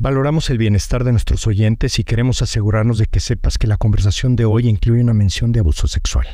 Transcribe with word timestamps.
Valoramos 0.00 0.48
el 0.50 0.58
bienestar 0.58 1.02
de 1.02 1.10
nuestros 1.10 1.48
oyentes 1.48 1.98
y 1.98 2.04
queremos 2.04 2.40
asegurarnos 2.40 2.98
de 2.98 3.06
que 3.06 3.18
sepas 3.18 3.58
que 3.58 3.66
la 3.66 3.78
conversación 3.78 4.36
de 4.36 4.44
hoy 4.44 4.68
incluye 4.68 5.02
una 5.02 5.12
mención 5.12 5.50
de 5.50 5.58
abuso 5.58 5.88
sexual. 5.88 6.24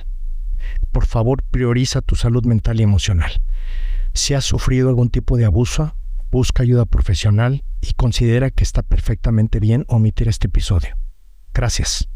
Por 0.93 1.07
favor, 1.07 1.43
prioriza 1.51 2.03
tu 2.03 2.15
salud 2.15 2.45
mental 2.45 2.79
y 2.79 2.83
emocional. 2.83 3.41
Si 4.13 4.35
has 4.35 4.45
sufrido 4.45 4.91
algún 4.91 5.09
tipo 5.09 5.39
de 5.39 5.47
abuso, 5.47 5.97
busca 6.31 6.63
ayuda 6.63 6.85
profesional 6.85 7.65
y 7.81 7.95
considera 7.95 8.51
que 8.51 8.65
está 8.65 8.83
perfectamente 8.83 9.61
bien 9.61 9.87
omitir 9.89 10.29
este 10.29 10.49
episodio. 10.49 10.99
Gracias. 11.55 12.11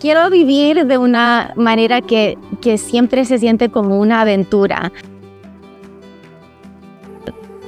Quiero 0.00 0.28
vivir 0.30 0.86
de 0.86 0.98
una 0.98 1.52
manera 1.56 2.00
que, 2.00 2.38
siempre 2.76 3.24
se 3.24 3.38
siente 3.38 3.70
como 3.70 3.98
una 3.98 4.20
aventura. 4.20 4.92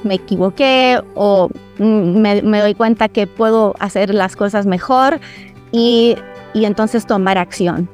Me 0.03 0.15
equivoqué 0.15 1.01
o 1.15 1.49
me, 1.77 2.41
doy 2.41 2.75
cuenta 2.75 3.09
que 3.09 3.27
puedo 3.27 3.73
hacer 3.79 4.13
las 4.13 4.35
cosas 4.35 4.65
mejor 4.65 5.19
y, 5.71 6.15
y 6.53 6.65
entonces 6.65 7.05
tomar 7.05 7.37
acción. 7.37 7.89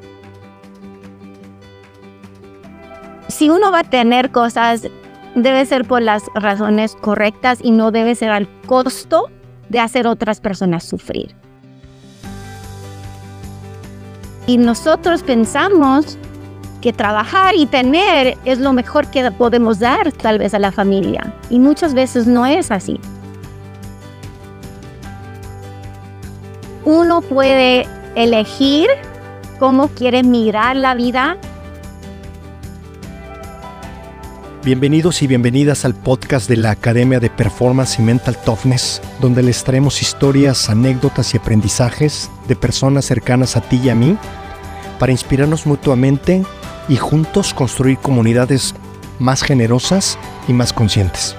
Si 3.28 3.48
uno 3.48 3.72
va 3.72 3.80
a 3.80 3.84
tener 3.84 4.30
cosas, 4.30 4.88
debe 5.34 5.64
ser 5.64 5.86
por 5.86 6.02
las 6.02 6.24
razones 6.34 6.94
correctas 6.96 7.58
y 7.62 7.70
no 7.70 7.90
debe 7.90 8.14
ser 8.14 8.30
al 8.30 8.48
costo 8.66 9.30
de 9.68 9.80
hacer 9.80 10.06
otras 10.06 10.40
personas 10.40 10.84
sufrir. 10.84 11.34
Y 14.46 14.58
nosotros 14.58 15.22
pensamos 15.22 16.18
que 16.80 16.92
trabajar 16.92 17.54
y 17.54 17.66
tener 17.66 18.36
es 18.44 18.58
lo 18.58 18.72
mejor 18.72 19.06
que 19.06 19.30
podemos 19.30 19.78
dar 19.78 20.12
tal 20.12 20.38
vez 20.38 20.52
a 20.52 20.58
la 20.58 20.72
familia. 20.72 21.32
Y 21.48 21.58
muchas 21.60 21.94
veces 21.94 22.26
no 22.26 22.44
es 22.44 22.70
así. 22.70 23.00
Uno 26.84 27.22
puede 27.22 27.86
elegir 28.16 28.88
cómo 29.60 29.88
quiere 29.88 30.24
mirar 30.24 30.74
la 30.74 30.94
vida. 30.94 31.36
Bienvenidos 34.64 35.22
y 35.22 35.26
bienvenidas 35.26 35.84
al 35.84 35.92
podcast 35.92 36.48
de 36.48 36.56
la 36.56 36.70
Academia 36.70 37.18
de 37.18 37.30
Performance 37.30 37.98
y 37.98 38.02
Mental 38.02 38.36
Toughness, 38.44 39.02
donde 39.20 39.42
les 39.42 39.64
traemos 39.64 40.02
historias, 40.02 40.70
anécdotas 40.70 41.34
y 41.34 41.36
aprendizajes 41.36 42.30
de 42.46 42.54
personas 42.54 43.04
cercanas 43.04 43.56
a 43.56 43.60
ti 43.60 43.80
y 43.82 43.88
a 43.88 43.96
mí 43.96 44.16
para 45.00 45.10
inspirarnos 45.10 45.66
mutuamente 45.66 46.44
y 46.88 46.94
juntos 46.94 47.54
construir 47.54 47.98
comunidades 47.98 48.72
más 49.18 49.42
generosas 49.42 50.16
y 50.46 50.52
más 50.52 50.72
conscientes. 50.72 51.34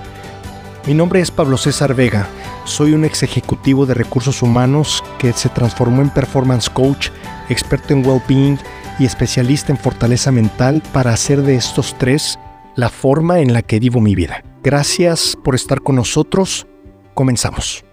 Mi 0.85 0.93
nombre 0.93 1.21
es 1.21 1.31
Pablo 1.31 1.55
César 1.55 1.93
Vega, 1.93 2.27
soy 2.65 2.91
un 2.91 3.05
ex 3.05 3.23
ejecutivo 3.23 3.85
de 3.85 3.93
recursos 3.93 4.41
humanos 4.41 5.01
que 5.17 5.31
se 5.31 5.47
transformó 5.47 6.01
en 6.01 6.09
performance 6.09 6.69
coach, 6.69 7.07
experto 7.47 7.93
en 7.93 8.05
well-being 8.05 8.59
y 8.99 9.05
especialista 9.05 9.71
en 9.71 9.77
fortaleza 9.77 10.29
mental 10.33 10.83
para 10.91 11.13
hacer 11.13 11.41
de 11.41 11.55
estos 11.55 11.97
tres 11.97 12.37
la 12.75 12.89
forma 12.89 13.39
en 13.39 13.53
la 13.53 13.61
que 13.61 13.79
vivo 13.79 14.01
mi 14.01 14.15
vida. 14.15 14.43
Gracias 14.63 15.37
por 15.43 15.55
estar 15.55 15.81
con 15.81 15.95
nosotros. 15.95 16.67
Comenzamos. 17.13 17.83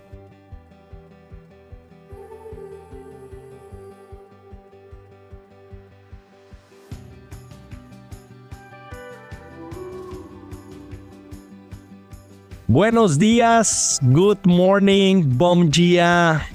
Buenos 12.72 13.18
días, 13.18 13.98
good 14.00 14.38
morning, 14.44 15.24
bom 15.36 15.68
dia, 15.68 16.46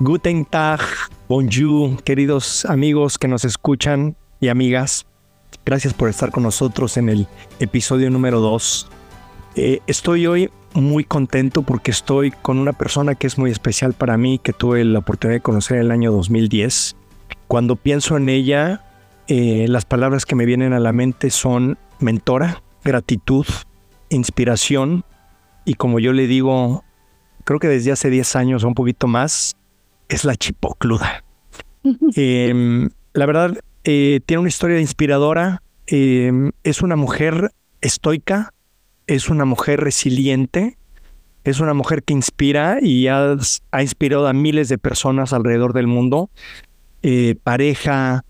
guten 0.00 0.44
tag, 0.44 0.80
bonjour, 1.28 2.02
queridos 2.02 2.64
amigos 2.64 3.16
que 3.16 3.28
nos 3.28 3.44
escuchan 3.44 4.16
y 4.40 4.48
amigas. 4.48 5.06
Gracias 5.64 5.94
por 5.94 6.08
estar 6.08 6.30
con 6.30 6.42
nosotros 6.42 6.96
en 6.96 7.08
el 7.08 7.26
episodio 7.58 8.10
número 8.10 8.40
2. 8.40 8.88
Eh, 9.56 9.80
estoy 9.86 10.26
hoy 10.26 10.50
muy 10.74 11.04
contento 11.04 11.62
porque 11.62 11.90
estoy 11.90 12.30
con 12.30 12.58
una 12.58 12.72
persona 12.72 13.14
que 13.14 13.26
es 13.26 13.38
muy 13.38 13.50
especial 13.50 13.92
para 13.92 14.16
mí, 14.16 14.38
que 14.38 14.52
tuve 14.52 14.84
la 14.84 15.00
oportunidad 15.00 15.36
de 15.36 15.42
conocer 15.42 15.78
en 15.78 15.84
el 15.84 15.90
año 15.90 16.12
2010. 16.12 16.96
Cuando 17.48 17.76
pienso 17.76 18.16
en 18.16 18.28
ella, 18.28 18.84
eh, 19.28 19.66
las 19.68 19.84
palabras 19.84 20.24
que 20.26 20.34
me 20.34 20.46
vienen 20.46 20.72
a 20.72 20.80
la 20.80 20.92
mente 20.92 21.30
son 21.30 21.78
mentora, 21.98 22.62
gratitud, 22.84 23.46
inspiración 24.08 25.04
y 25.64 25.74
como 25.74 26.00
yo 26.00 26.12
le 26.12 26.26
digo, 26.26 26.84
creo 27.44 27.60
que 27.60 27.68
desde 27.68 27.92
hace 27.92 28.10
10 28.10 28.36
años 28.36 28.64
o 28.64 28.68
un 28.68 28.74
poquito 28.74 29.06
más, 29.06 29.56
es 30.08 30.24
la 30.24 30.36
chipocluda. 30.36 31.24
Em, 32.14 32.90
la 33.14 33.26
verdad, 33.26 33.58
eh, 33.84 34.20
tiene 34.26 34.40
una 34.40 34.48
historia 34.48 34.80
inspiradora. 34.80 35.62
Em, 35.86 36.52
es 36.62 36.82
una 36.82 36.96
mujer 36.96 37.52
estoica, 37.80 38.52
es 39.06 39.28
una 39.28 39.44
mujer 39.44 39.80
resiliente, 39.80 40.78
es 41.44 41.60
una 41.60 41.74
mujer 41.74 42.02
que 42.02 42.12
inspira 42.12 42.78
y 42.80 43.08
ha, 43.08 43.36
inspirado 43.80 44.28
a 44.28 44.32
miles 44.32 44.68
de 44.68 44.78
personas 44.78 45.32
alrededor 45.32 45.72
del 45.72 45.86
mundo. 45.86 46.30
Eh, 47.02 47.36
pareja, 47.42 48.24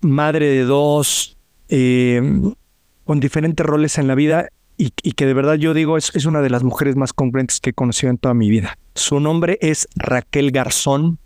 madre 0.00 0.46
de 0.46 0.64
dos, 0.64 1.36
con 1.68 3.20
diferentes 3.20 3.64
roles 3.64 3.98
en 3.98 4.08
la 4.08 4.14
vida 4.14 4.48
y, 4.76 4.90
que 4.90 5.26
de 5.26 5.34
verdad 5.34 5.54
yo 5.54 5.74
digo 5.74 5.96
es, 5.96 6.10
es 6.14 6.26
una 6.26 6.40
de 6.40 6.50
las 6.50 6.64
mujeres 6.64 6.96
más 6.96 7.12
congruentes 7.12 7.60
que 7.60 7.70
he 7.70 7.72
conocido 7.72 8.10
en 8.10 8.18
toda 8.18 8.34
mi 8.34 8.50
vida. 8.50 8.76
Su 8.94 9.20
nombre 9.20 9.58
es 9.60 9.88
Raquel 9.94 10.50
Garzón. 10.50 11.18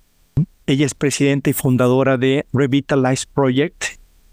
Ella 0.69 0.85
es 0.85 0.93
presidenta 0.93 1.49
y 1.49 1.55
fundadora 1.55 2.19
de 2.19 2.45
Revitalize 2.53 3.25
Project 3.33 3.85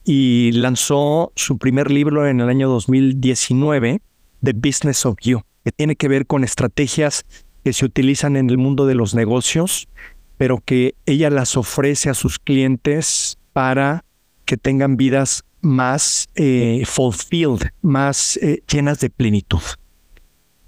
y 0.03 0.51
lanzó 0.51 1.31
su 1.37 1.57
primer 1.57 1.89
libro 1.89 2.27
en 2.27 2.41
el 2.41 2.49
año 2.49 2.67
2019, 2.67 4.01
The 4.43 4.51
Business 4.51 5.05
of 5.05 5.15
You, 5.21 5.43
que 5.63 5.71
tiene 5.71 5.95
que 5.95 6.09
ver 6.09 6.27
con 6.27 6.43
estrategias 6.43 7.25
que 7.63 7.71
se 7.71 7.85
utilizan 7.85 8.35
en 8.35 8.49
el 8.49 8.57
mundo 8.57 8.85
de 8.85 8.95
los 8.95 9.15
negocios, 9.15 9.87
pero 10.35 10.59
que 10.59 10.95
ella 11.05 11.29
las 11.29 11.55
ofrece 11.55 12.09
a 12.09 12.13
sus 12.13 12.37
clientes 12.37 13.37
para 13.53 14.03
que 14.43 14.57
tengan 14.57 14.97
vidas 14.97 15.45
más 15.61 16.27
eh, 16.35 16.83
fulfilled, 16.85 17.69
más 17.81 18.35
eh, 18.41 18.61
llenas 18.69 18.99
de 18.99 19.09
plenitud. 19.09 19.61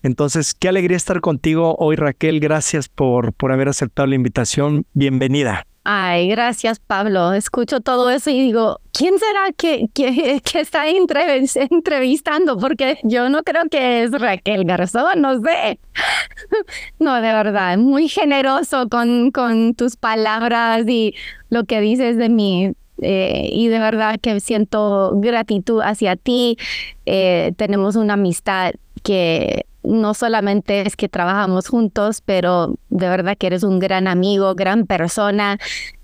Entonces, 0.07 0.53
qué 0.53 0.69
alegría 0.69 0.95
estar 0.95 1.19
contigo 1.19 1.75
hoy, 1.79 1.97
Raquel. 1.97 2.39
Gracias 2.39 2.87
por, 2.87 3.33
por 3.33 3.51
haber 3.51 3.67
aceptado 3.67 4.07
la 4.07 4.15
invitación. 4.15 4.85
Bienvenida. 4.93 5.65
Ay, 5.83 6.29
gracias, 6.29 6.79
Pablo. 6.79 7.33
Escucho 7.33 7.81
todo 7.81 8.09
eso 8.09 8.29
y 8.29 8.41
digo, 8.41 8.79
¿quién 8.93 9.19
será 9.19 9.51
que, 9.55 9.87
que, 9.93 10.41
está 10.59 10.85
entrevistando? 10.87 12.57
Porque 12.57 12.99
yo 13.03 13.29
no 13.29 13.43
creo 13.43 13.63
que 13.69 14.03
es 14.03 14.11
Raquel 14.11 14.63
Garzón, 14.63 15.21
no 15.21 15.41
sé. 15.41 15.79
No, 16.99 17.15
de 17.15 17.33
verdad, 17.33 17.77
muy 17.77 18.07
generoso 18.07 18.87
con, 18.89 19.31
con 19.31 19.75
tus 19.75 19.97
palabras 19.97 20.87
y 20.87 21.15
lo 21.49 21.65
que 21.65 21.81
dices 21.81 22.17
de 22.17 22.29
mí. 22.29 22.73
Eh, 23.01 23.49
y 23.51 23.67
de 23.67 23.79
verdad 23.79 24.19
que 24.21 24.39
siento 24.39 25.11
gratitud 25.15 25.81
hacia 25.81 26.15
ti. 26.15 26.57
Eh, 27.05 27.53
tenemos 27.57 27.95
una 27.95 28.13
amistad 28.13 28.73
que 29.07 29.65
no 29.83 30.13
solamente 30.13 30.81
es 30.85 30.97
que 30.97 31.07
trabajamos 31.07 31.69
juntos, 31.69 32.19
pero 32.19 32.77
de 32.89 33.07
verdad 33.07 33.37
que 33.37 33.47
eres 33.47 33.63
un 33.63 33.79
gran 33.79 34.05
amigo, 34.05 34.53
gran 34.53 34.85
persona 34.85 35.57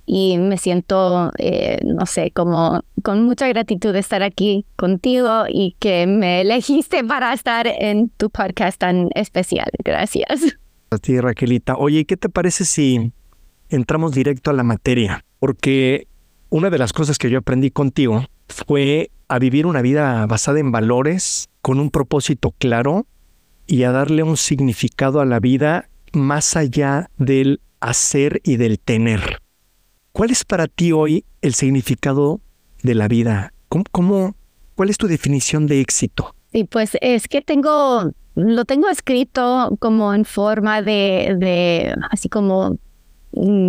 y 0.05 0.37
me 0.37 0.57
siento, 0.57 1.33
eh, 1.37 1.79
no 1.83 2.05
sé, 2.05 2.31
como 2.31 2.79
con 3.03 3.25
mucha 3.25 3.45
gratitud 3.49 3.91
de 3.91 3.99
estar 3.99 4.23
aquí 4.23 4.65
contigo 4.77 5.43
y 5.49 5.75
que 5.79 6.07
me 6.07 6.39
elegiste 6.39 7.03
para 7.03 7.33
estar 7.33 7.67
en 7.67 8.07
tu 8.07 8.29
podcast 8.29 8.79
tan 8.79 9.09
especial. 9.15 9.69
Gracias. 9.83 10.55
A 10.89 10.97
ti, 10.97 11.19
Raquelita. 11.19 11.75
Oye, 11.75 12.05
¿qué 12.05 12.15
te 12.15 12.29
parece 12.29 12.63
si 12.63 13.11
entramos 13.67 14.13
directo 14.13 14.49
a 14.49 14.53
la 14.53 14.63
materia? 14.63 15.25
Porque 15.39 16.07
una 16.49 16.69
de 16.69 16.77
las 16.77 16.93
cosas 16.93 17.17
que 17.17 17.29
yo 17.29 17.39
aprendí 17.39 17.69
contigo 17.69 18.23
fue 18.47 19.11
a 19.33 19.39
vivir 19.39 19.65
una 19.65 19.81
vida 19.81 20.27
basada 20.27 20.59
en 20.59 20.71
valores, 20.71 21.49
con 21.63 21.79
un 21.79 21.89
propósito 21.89 22.53
claro 22.59 23.07
y 23.65 23.81
a 23.81 23.91
darle 23.91 24.21
un 24.21 24.37
significado 24.37 25.21
a 25.21 25.25
la 25.25 25.39
vida 25.39 25.89
más 26.11 26.55
allá 26.55 27.09
del 27.17 27.59
hacer 27.79 28.41
y 28.43 28.57
del 28.57 28.77
tener. 28.77 29.39
¿Cuál 30.11 30.29
es 30.29 30.45
para 30.45 30.67
ti 30.67 30.91
hoy 30.91 31.25
el 31.41 31.55
significado 31.55 32.41
de 32.83 32.93
la 32.93 33.07
vida? 33.07 33.53
¿Cómo, 33.69 34.35
cuál 34.75 34.91
es 34.91 34.99
tu 34.99 35.07
definición 35.07 35.65
de 35.65 35.81
éxito? 35.81 36.35
Sí, 36.51 36.65
pues 36.65 36.95
es 37.01 37.27
que 37.27 37.41
tengo, 37.41 38.11
lo 38.35 38.65
tengo 38.65 38.87
escrito 38.87 39.75
como 39.79 40.13
en 40.13 40.25
forma 40.25 40.83
de, 40.83 41.35
de 41.39 41.95
así 42.11 42.29
como 42.29 42.77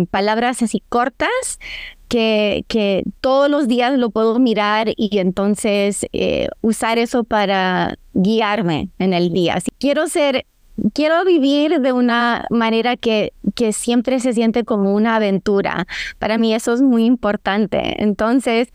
palabras 0.09 0.61
así 0.61 0.83
cortas 0.89 1.59
que, 2.07 2.65
que 2.67 3.03
todos 3.21 3.49
los 3.49 3.67
días 3.67 3.97
lo 3.97 4.09
puedo 4.09 4.39
mirar 4.39 4.89
y 4.95 5.17
entonces 5.17 6.05
eh, 6.13 6.47
usar 6.61 6.97
eso 6.97 7.23
para 7.23 7.97
guiarme 8.13 8.89
en 8.99 9.13
el 9.13 9.31
día. 9.33 9.59
Si 9.59 9.71
quiero 9.79 10.07
ser 10.07 10.45
quiero 10.93 11.23
vivir 11.23 11.79
de 11.79 11.93
una 11.93 12.45
manera 12.49 12.97
que, 12.97 13.33
que 13.55 13.71
siempre 13.71 14.19
se 14.19 14.33
siente 14.33 14.65
como 14.65 14.93
una 14.93 15.15
aventura. 15.15 15.87
Para 16.19 16.37
mí 16.37 16.53
eso 16.53 16.73
es 16.73 16.81
muy 16.81 17.05
importante. 17.05 18.03
Entonces, 18.03 18.69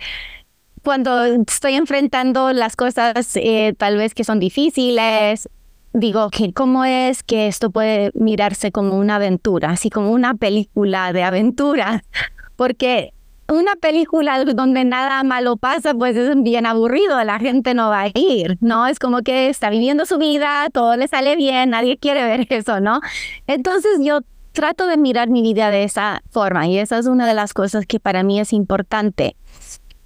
cuando 0.83 1.25
estoy 1.25 1.75
enfrentando 1.75 2.53
las 2.53 2.77
cosas 2.77 3.37
eh, 3.37 3.75
tal 3.77 3.97
vez 3.97 4.15
que 4.15 4.25
son 4.25 4.41
difíciles, 4.41 5.49
digo 5.93 6.31
que 6.31 6.53
cómo 6.53 6.85
es 6.85 7.23
que 7.23 7.49
esto 7.49 7.71
puede 7.71 8.11
mirarse 8.15 8.73
como 8.73 8.97
una 8.97 9.17
aventura, 9.17 9.71
así 9.71 9.91
como 9.91 10.13
una 10.13 10.35
película 10.35 11.13
de 11.13 11.23
aventura, 11.23 12.05
porque 12.57 13.13
una 13.49 13.75
película 13.75 14.45
donde 14.45 14.85
nada 14.85 15.23
malo 15.25 15.57
pasa, 15.57 15.93
pues 15.95 16.17
es 16.17 16.41
bien 16.43 16.67
aburrido, 16.67 17.23
la 17.25 17.39
gente 17.39 17.75
no 17.75 17.89
va 17.91 18.03
a 18.03 18.09
ir, 18.15 18.59
¿no? 18.61 18.87
Es 18.87 18.99
como 18.99 19.23
que 19.23 19.49
está 19.49 19.71
viviendo 19.71 20.07
su 20.07 20.19
vida, 20.19 20.69
todo 20.73 20.97
le 20.97 21.09
sale 21.09 21.35
bien, 21.37 21.71
nadie 21.71 21.99
quiere 21.99 22.23
ver 22.23 22.47
eso, 22.51 22.81
¿no? 22.81 23.01
Entonces 23.47 23.99
yo 24.01 24.21
trato 24.53 24.87
de 24.87 24.97
mirar 24.97 25.29
mi 25.29 25.43
vida 25.43 25.71
de 25.71 25.85
esa 25.85 26.23
forma 26.31 26.67
y 26.67 26.79
esa 26.79 26.99
es 26.99 27.07
una 27.07 27.27
de 27.27 27.35
las 27.35 27.53
cosas 27.53 27.87
que 27.87 28.01
para 28.01 28.23
mí 28.23 28.41
es 28.41 28.53
importante. 28.53 29.37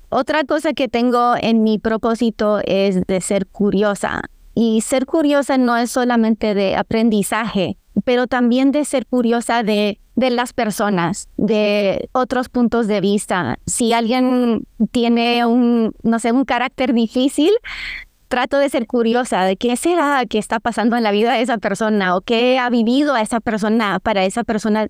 Otra 0.08 0.44
cosa 0.44 0.74
que 0.74 0.88
tengo 0.88 1.34
en 1.40 1.62
mi 1.62 1.78
propósito 1.78 2.60
es 2.64 3.04
de 3.06 3.20
ser 3.20 3.46
curiosa. 3.46 4.22
Y 4.54 4.80
ser 4.82 5.06
curiosa 5.06 5.58
no 5.58 5.76
es 5.76 5.90
solamente 5.90 6.54
de 6.54 6.76
aprendizaje, 6.76 7.76
pero 8.04 8.26
también 8.26 8.72
de 8.72 8.84
ser 8.84 9.06
curiosa 9.06 9.62
de, 9.62 9.98
de 10.14 10.30
las 10.30 10.52
personas, 10.52 11.28
de 11.36 12.08
otros 12.12 12.48
puntos 12.48 12.86
de 12.86 13.00
vista. 13.00 13.58
Si 13.66 13.92
alguien 13.92 14.64
tiene 14.92 15.44
un, 15.46 15.92
no 16.02 16.18
sé, 16.18 16.32
un 16.32 16.44
carácter 16.44 16.92
difícil, 16.94 17.50
trato 18.28 18.58
de 18.58 18.68
ser 18.68 18.86
curiosa 18.86 19.44
de 19.44 19.56
qué 19.56 19.76
será 19.76 20.24
que 20.26 20.38
está 20.38 20.60
pasando 20.60 20.96
en 20.96 21.02
la 21.02 21.12
vida 21.12 21.34
de 21.34 21.42
esa 21.42 21.58
persona 21.58 22.16
o 22.16 22.20
qué 22.20 22.58
ha 22.58 22.70
vivido 22.70 23.14
a 23.14 23.22
esa 23.22 23.40
persona 23.40 24.00
para 24.00 24.24
esa 24.24 24.44
persona 24.44 24.88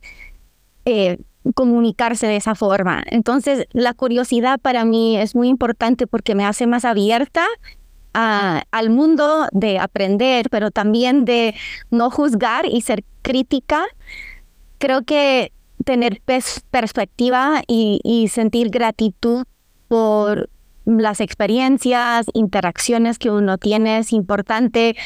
eh, 0.84 1.19
comunicarse 1.55 2.26
de 2.26 2.37
esa 2.37 2.55
forma. 2.55 3.02
Entonces, 3.06 3.66
la 3.72 3.93
curiosidad 3.93 4.58
para 4.61 4.84
mí 4.84 5.19
es 5.19 5.34
muy 5.34 5.49
importante 5.49 6.06
porque 6.06 6.34
me 6.34 6.44
hace 6.44 6.66
más 6.66 6.84
abierta 6.84 7.46
al 8.14 8.90
mundo 8.90 9.49
de 9.52 9.78
aprender, 9.78 10.49
pero 10.50 10.70
también 10.70 11.25
de 11.25 11.55
no 11.90 12.11
juzgar 12.11 12.64
y 12.66 12.81
ser 12.81 13.05
crítica. 13.22 13.84
Creo 14.78 15.02
que 15.02 15.52
tener 15.84 16.22
perspectiva 16.70 17.62
y, 17.66 18.28
sentir 18.31 18.70
gratitud 18.70 19.44
por 19.88 20.49
las 20.87 21.20
experiencias, 21.20 22.26
interacciones 22.34 23.19
que 23.19 23.31
uno 23.31 23.58
tiene 23.58 23.99
es 23.99 24.12
importante. 24.12 24.96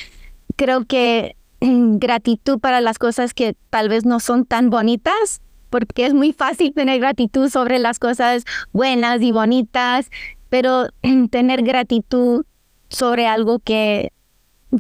Creo 0.57 0.85
que 0.85 1.37
gratitud 1.61 2.59
para 2.61 2.81
las 2.81 2.99
cosas 2.99 3.35
que 3.35 3.57
tal 3.71 3.89
vez 3.89 4.05
no 4.05 4.21
son 4.21 4.45
tan 4.45 4.71
bonitas, 4.71 5.41
porque 5.71 6.07
es 6.07 6.15
muy 6.15 6.33
fácil 6.33 6.73
tener 6.75 7.01
gratitud 7.01 7.49
sobre 7.49 7.79
las 7.79 7.99
cosas 7.99 8.45
buenas 8.73 9.23
y 9.23 9.33
bonitas, 9.33 10.11
pero 10.49 10.89
tener 11.31 11.63
gratitud 11.63 12.45
sobre 12.89 13.27
algo 13.27 13.59
que, 13.59 14.13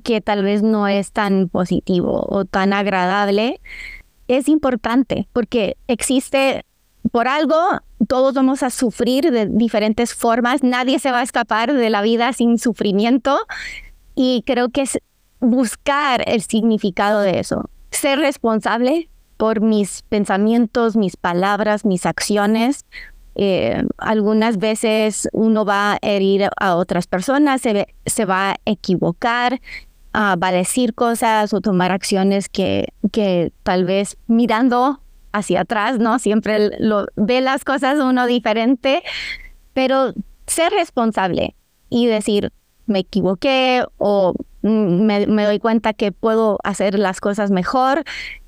que 0.02 0.20
tal 0.20 0.42
vez 0.42 0.62
no 0.62 0.88
es 0.88 1.12
tan 1.12 1.48
positivo 1.48 2.26
o 2.28 2.44
tan 2.44 2.72
agradable, 2.72 3.60
es 4.28 4.48
importante 4.48 5.28
porque 5.32 5.76
existe 5.86 6.64
por 7.10 7.28
algo, 7.28 7.56
todos 8.06 8.34
vamos 8.34 8.62
a 8.62 8.70
sufrir 8.70 9.30
de 9.30 9.46
diferentes 9.46 10.14
formas, 10.14 10.62
nadie 10.62 10.98
se 10.98 11.10
va 11.10 11.20
a 11.20 11.22
escapar 11.22 11.72
de 11.72 11.90
la 11.90 12.02
vida 12.02 12.32
sin 12.32 12.58
sufrimiento. 12.58 13.38
Y 14.14 14.42
creo 14.46 14.68
que 14.68 14.82
es 14.82 14.98
buscar 15.40 16.24
el 16.28 16.42
significado 16.42 17.20
de 17.20 17.38
eso, 17.38 17.70
ser 17.90 18.18
responsable 18.18 19.08
por 19.36 19.60
mis 19.60 20.02
pensamientos, 20.02 20.96
mis 20.96 21.16
palabras, 21.16 21.84
mis 21.84 22.04
acciones, 22.06 22.84
eh, 23.40 23.84
algunas 23.98 24.58
veces 24.58 25.28
uno 25.32 25.64
va 25.64 25.92
a 25.92 25.98
herir 26.02 26.48
a 26.58 26.74
otras 26.74 27.06
personas, 27.06 27.60
se, 27.60 27.86
se 28.04 28.24
va 28.24 28.50
a 28.50 28.56
equivocar, 28.64 29.60
ah, 30.12 30.34
va 30.42 30.48
a 30.48 30.52
decir 30.52 30.92
cosas 30.92 31.54
o 31.54 31.60
tomar 31.60 31.92
acciones 31.92 32.48
que, 32.48 32.88
que 33.12 33.52
tal 33.62 33.84
vez 33.84 34.16
mirando 34.26 35.00
hacia 35.30 35.60
atrás, 35.60 36.00
¿no? 36.00 36.18
Siempre 36.18 36.76
lo, 36.80 37.06
ve 37.14 37.40
las 37.40 37.64
cosas 37.64 38.00
uno 38.00 38.26
diferente, 38.26 39.04
pero 39.72 40.14
ser 40.48 40.72
responsable 40.72 41.54
y 41.90 42.06
decir, 42.06 42.52
me 42.86 42.98
equivoqué 42.98 43.84
o 43.98 44.34
mm, 44.62 45.02
me, 45.06 45.26
me 45.28 45.44
doy 45.44 45.60
cuenta 45.60 45.92
que 45.92 46.10
puedo 46.10 46.58
hacer 46.64 46.98
las 46.98 47.20
cosas 47.20 47.52
mejor 47.52 48.02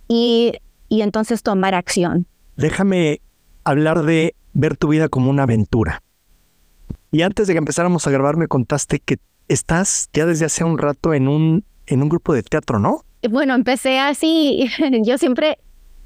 y, 0.09 0.55
y 0.89 1.03
entonces 1.03 1.45
tomar 1.45 1.77
acción. 1.77 2.27
Déjame 2.57 3.21
hablar 3.65 4.03
de 4.03 4.35
ver 4.53 4.77
tu 4.77 4.89
vida 4.89 5.09
como 5.09 5.31
una 5.31 5.45
aventura. 5.45 6.03
Y 7.12 7.23
antes 7.23 7.47
de 7.47 7.55
que 7.55 7.59
empezáramos 7.59 8.07
a 8.07 8.11
grabar 8.11 8.37
me 8.37 8.49
contaste 8.49 9.01
que 9.01 9.19
estás 9.49 10.09
ya 10.12 10.27
desde 10.27 10.45
hace 10.45 10.65
un 10.65 10.79
rato 10.79 11.12
en 11.12 11.29
un, 11.29 11.65
en 11.87 12.03
un 12.03 12.09
grupo 12.09 12.33
de 12.35 12.43
teatro, 12.43 12.79
¿no? 12.79 13.03
Bueno, 13.29 13.55
empecé 13.55 13.99
así. 13.99 14.71
Yo 15.03 15.19
siempre, 15.19 15.59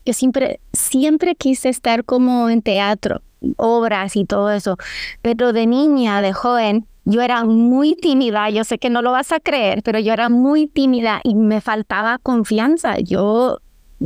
yo 0.04 0.12
siempre, 0.12 0.60
siempre 0.72 1.34
quise 1.34 1.68
estar 1.68 2.04
como 2.04 2.50
en 2.50 2.62
teatro, 2.62 3.22
obras 3.56 4.16
y 4.16 4.24
todo 4.24 4.50
eso. 4.50 4.76
Pero 5.22 5.52
de 5.52 5.66
niña, 5.66 6.20
de 6.20 6.32
joven, 6.32 6.86
yo 7.04 7.22
era 7.22 7.44
muy 7.44 7.94
tímida. 7.94 8.50
Yo 8.50 8.64
sé 8.64 8.78
que 8.78 8.90
no 8.90 9.02
lo 9.02 9.12
vas 9.12 9.32
a 9.32 9.40
creer, 9.40 9.82
pero 9.82 9.98
yo 9.98 10.12
era 10.12 10.28
muy 10.28 10.66
tímida 10.66 11.20
y 11.22 11.34
me 11.34 11.60
faltaba 11.60 12.18
confianza. 12.18 12.98
Yo, 12.98 13.60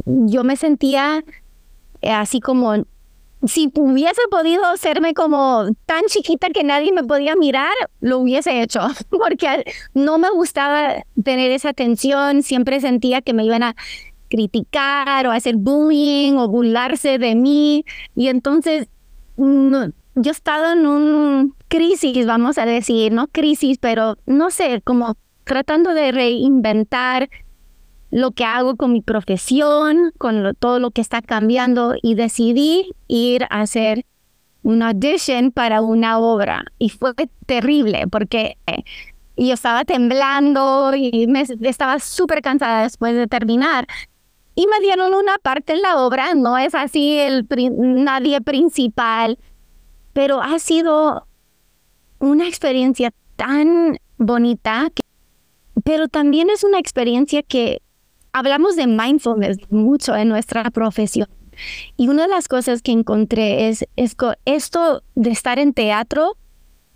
yo 0.04 0.44
me 0.44 0.56
sentía 0.56 1.24
así 2.02 2.40
como 2.40 2.84
si 3.46 3.70
hubiese 3.74 4.20
podido 4.30 4.64
hacerme 4.66 5.14
como 5.14 5.66
tan 5.86 6.02
chiquita 6.06 6.50
que 6.50 6.64
nadie 6.64 6.92
me 6.92 7.04
podía 7.04 7.36
mirar, 7.36 7.72
lo 8.00 8.18
hubiese 8.18 8.62
hecho, 8.62 8.80
porque 9.10 9.64
no 9.94 10.18
me 10.18 10.30
gustaba 10.30 11.04
tener 11.22 11.50
esa 11.50 11.70
atención, 11.70 12.42
siempre 12.42 12.80
sentía 12.80 13.22
que 13.22 13.34
me 13.34 13.44
iban 13.44 13.62
a 13.62 13.76
criticar 14.28 15.26
o 15.26 15.30
hacer 15.30 15.56
bullying 15.56 16.34
o 16.34 16.48
burlarse 16.48 17.18
de 17.18 17.34
mí 17.34 17.84
y 18.14 18.28
entonces 18.28 18.88
yo 19.36 20.30
he 20.30 20.30
estado 20.30 20.72
en 20.72 20.86
un 20.86 21.54
crisis, 21.68 22.26
vamos 22.26 22.58
a 22.58 22.66
decir, 22.66 23.12
no 23.12 23.28
crisis, 23.28 23.78
pero 23.78 24.16
no 24.26 24.50
sé, 24.50 24.82
como 24.82 25.16
tratando 25.44 25.94
de 25.94 26.12
reinventar 26.12 27.30
lo 28.10 28.30
que 28.32 28.44
hago 28.44 28.76
con 28.76 28.92
mi 28.92 29.02
profesión, 29.02 30.12
con 30.18 30.54
todo 30.58 30.78
lo 30.78 30.90
que 30.90 31.00
está 31.00 31.20
cambiando 31.22 31.94
y 32.02 32.14
decidí 32.14 32.92
ir 33.06 33.44
a 33.50 33.60
hacer 33.60 34.04
una 34.62 34.88
audition 34.88 35.52
para 35.52 35.82
una 35.82 36.18
obra. 36.18 36.64
Y 36.78 36.90
fue 36.90 37.12
terrible 37.46 38.06
porque 38.08 38.56
eh, 38.66 38.82
yo 39.36 39.54
estaba 39.54 39.84
temblando 39.84 40.92
y 40.94 41.26
me, 41.26 41.44
estaba 41.62 41.98
súper 41.98 42.42
cansada 42.42 42.82
después 42.82 43.14
de 43.14 43.26
terminar. 43.26 43.86
Y 44.54 44.66
me 44.66 44.80
dieron 44.80 45.14
una 45.14 45.38
parte 45.38 45.74
en 45.74 45.82
la 45.82 45.98
obra, 45.98 46.34
no 46.34 46.58
es 46.58 46.74
así 46.74 47.18
el 47.18 47.46
nadie 47.78 48.40
principal, 48.40 49.38
pero 50.12 50.42
ha 50.42 50.58
sido 50.58 51.28
una 52.18 52.48
experiencia 52.48 53.12
tan 53.36 53.98
bonita, 54.16 54.90
pero 55.84 56.08
también 56.08 56.50
es 56.50 56.64
una 56.64 56.80
experiencia 56.80 57.44
que 57.44 57.80
hablamos 58.32 58.76
de 58.76 58.86
mindfulness 58.86 59.58
mucho 59.70 60.14
en 60.16 60.28
nuestra 60.28 60.70
profesión. 60.70 61.28
Y 61.96 62.08
una 62.08 62.22
de 62.22 62.28
las 62.28 62.48
cosas 62.48 62.82
que 62.82 62.92
encontré 62.92 63.68
es, 63.68 63.84
esto 63.96 65.02
de 65.14 65.30
estar 65.30 65.58
en 65.58 65.74
teatro, 65.74 66.36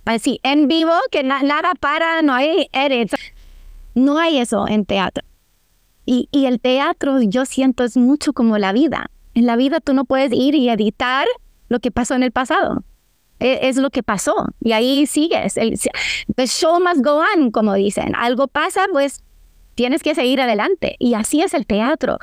así 0.04 0.38
en 0.42 0.68
vivo, 0.68 0.92
que 1.10 1.22
nada 1.22 1.72
para, 1.80 2.22
no 2.22 2.32
hay 2.32 2.68
edits. 2.72 3.14
No 3.94 4.18
hay 4.18 4.38
eso 4.38 4.66
en 4.68 4.84
teatro. 4.84 5.24
Y, 6.06 6.28
y 6.32 6.46
el 6.46 6.60
teatro 6.60 7.20
yo 7.22 7.44
siento 7.44 7.84
es 7.84 7.96
mucho 7.96 8.32
como 8.32 8.58
la 8.58 8.72
vida. 8.72 9.10
En 9.34 9.46
la 9.46 9.56
vida 9.56 9.80
tú 9.80 9.94
no 9.94 10.04
puedes 10.04 10.32
ir 10.32 10.54
y 10.54 10.68
editar 10.68 11.26
lo 11.68 11.80
que 11.80 11.90
pasó 11.90 12.14
en 12.14 12.22
el 12.22 12.32
pasado. 12.32 12.84
E, 13.42 13.68
es, 13.68 13.76
lo 13.76 13.90
que 13.90 14.02
pasó. 14.02 14.46
Y 14.60 14.72
ahí 14.72 15.06
sigues. 15.06 15.56
El, 15.56 15.78
the 16.36 16.46
show 16.46 16.80
must 16.80 17.04
go 17.04 17.22
on, 17.34 17.50
como 17.50 17.74
dicen. 17.74 18.14
Algo 18.14 18.46
pasa, 18.46 18.86
pues 18.92 19.22
tienes 19.74 20.02
que 20.02 20.14
seguir 20.14 20.40
adelante. 20.40 20.96
Y 20.98 21.14
así 21.14 21.42
es 21.42 21.54
el 21.54 21.66
teatro. 21.66 22.18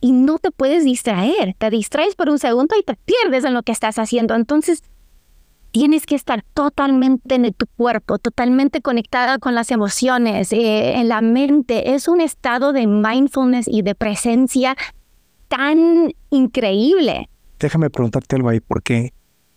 Y 0.00 0.12
no 0.12 0.38
te 0.38 0.50
puedes 0.50 0.84
distraer. 0.84 1.54
Te 1.58 1.70
distraes 1.70 2.14
por 2.14 2.28
un 2.28 2.38
segundo 2.38 2.74
y 2.78 2.82
te 2.82 2.96
pierdes 2.96 3.44
en 3.44 3.54
lo 3.54 3.62
que 3.62 3.72
estás 3.72 3.98
haciendo. 3.98 4.34
Entonces, 4.34 4.82
tienes 5.70 6.06
que 6.06 6.14
estar 6.14 6.42
totalmente 6.54 7.34
en 7.34 7.52
tu 7.52 7.66
cuerpo, 7.76 8.18
totalmente 8.18 8.80
conectada 8.80 9.38
con 9.38 9.54
las 9.54 9.70
emociones, 9.70 10.52
eh, 10.52 10.94
en 10.94 11.08
la 11.08 11.20
mente. 11.20 11.94
Es 11.94 12.08
un 12.08 12.20
estado 12.20 12.72
de 12.72 12.86
mindfulness 12.86 13.68
y 13.68 13.82
de 13.82 13.94
presencia 13.94 14.76
tan 15.48 16.12
increíble 16.30 17.28
déjame 17.58 17.90
preguntarte 17.90 18.36
algo 18.36 18.48
ahí, 18.48 18.60
porque, 18.60 19.12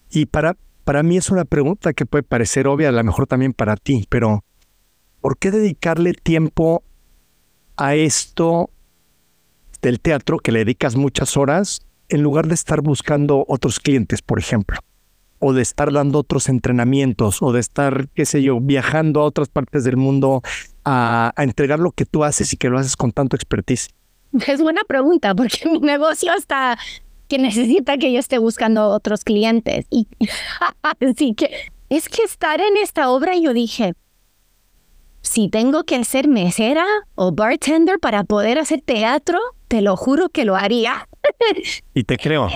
y 0.10 0.26
para, 0.26 0.56
para 0.84 1.04
mí 1.04 1.18
es 1.18 1.30
una 1.30 1.46
pregunta 1.46 1.94
que 1.94 2.06
puede 2.06 2.24
parecer 2.24 2.68
obvia, 2.68 2.90
a 2.90 2.92
lo 2.92 3.04
mejor 3.04 3.28
también 3.28 3.54
para 3.54 3.76
ti, 3.76 4.06
pero 4.10 4.44
¿por 5.22 5.38
qué 5.38 5.52
dedicarle 5.52 6.14
tiempo 6.14 6.84
a 7.80 7.96
esto 7.96 8.70
del 9.82 10.00
teatro 10.00 10.38
que 10.38 10.52
le 10.52 10.60
dedicas 10.60 10.96
muchas 10.96 11.38
horas 11.38 11.82
en 12.10 12.22
lugar 12.22 12.48
de 12.48 12.54
estar 12.54 12.82
buscando 12.82 13.46
otros 13.48 13.80
clientes, 13.80 14.22
por 14.22 14.40
ejemplo? 14.40 14.80
o 15.40 15.54
de 15.54 15.62
estar 15.62 15.92
dando 15.92 16.20
otros 16.20 16.50
entrenamientos 16.50 17.42
o 17.42 17.54
de 17.54 17.62
estar, 17.62 18.10
qué 18.10 18.26
sé 18.26 18.44
yo, 18.44 18.60
viajando 18.60 19.22
a 19.22 19.24
otras 19.24 19.48
partes 19.48 19.86
del 19.86 19.96
mundo 19.98 20.42
a, 20.84 21.32
a, 21.36 21.44
entregar 21.44 21.80
lo 21.80 21.92
que 21.92 22.06
tú 22.06 22.26
haces 22.26 22.52
y 22.54 22.58
que 22.58 22.70
lo 22.70 22.78
haces 22.78 22.98
con 22.98 23.14
tanto 23.14 23.38
expertise? 23.38 23.90
Es 24.46 24.62
buena 24.62 24.82
pregunta 24.86 25.34
porque 25.34 25.62
mi 25.72 25.80
negocio 25.80 26.34
está 26.34 26.78
que 27.30 27.38
necesita 27.38 27.98
que 27.98 28.12
yo 28.12 28.20
esté 28.20 28.38
buscando 28.38 28.90
otros 28.90 29.24
clientes. 29.24 29.86
Y 29.90 30.08
así 31.00 31.34
que 31.36 31.52
es 31.90 32.10
que 32.10 32.24
estar 32.24 32.60
en 32.60 32.76
esta 32.78 33.10
obra 33.10 33.38
yo 33.38 33.54
dije, 33.54 33.94
si 35.30 35.48
tengo 35.48 35.84
que 35.84 36.04
ser 36.06 36.28
mesera 36.28 36.84
o 37.14 37.32
bartender 37.32 38.00
para 38.00 38.24
poder 38.24 38.58
hacer 38.58 38.82
teatro, 38.82 39.38
te 39.68 39.84
lo 39.84 39.96
juro 39.96 40.30
que 40.30 40.44
lo 40.44 40.56
haría. 40.56 41.08
y 41.94 42.04
te 42.04 42.18
creo. 42.18 42.48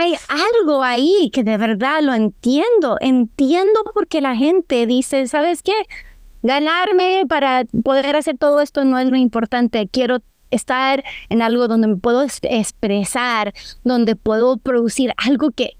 Hay 0.00 0.14
algo 0.30 0.82
ahí 0.82 1.28
que 1.30 1.44
de 1.44 1.58
verdad 1.58 2.00
lo 2.00 2.14
entiendo. 2.14 2.96
Entiendo 3.00 3.84
porque 3.92 4.22
la 4.22 4.34
gente 4.34 4.86
dice, 4.86 5.26
¿sabes 5.26 5.62
qué? 5.62 5.74
Ganarme 6.42 7.24
para 7.28 7.66
poder 7.84 8.16
hacer 8.16 8.38
todo 8.38 8.62
esto 8.62 8.82
no 8.86 8.98
es 8.98 9.10
lo 9.10 9.16
importante. 9.16 9.86
Quiero 9.92 10.20
estar 10.50 11.04
en 11.28 11.42
algo 11.42 11.68
donde 11.68 11.88
me 11.88 11.96
puedo 11.96 12.22
expresar, 12.22 13.52
donde 13.84 14.16
puedo 14.16 14.56
producir 14.56 15.12
algo 15.18 15.50
que 15.50 15.76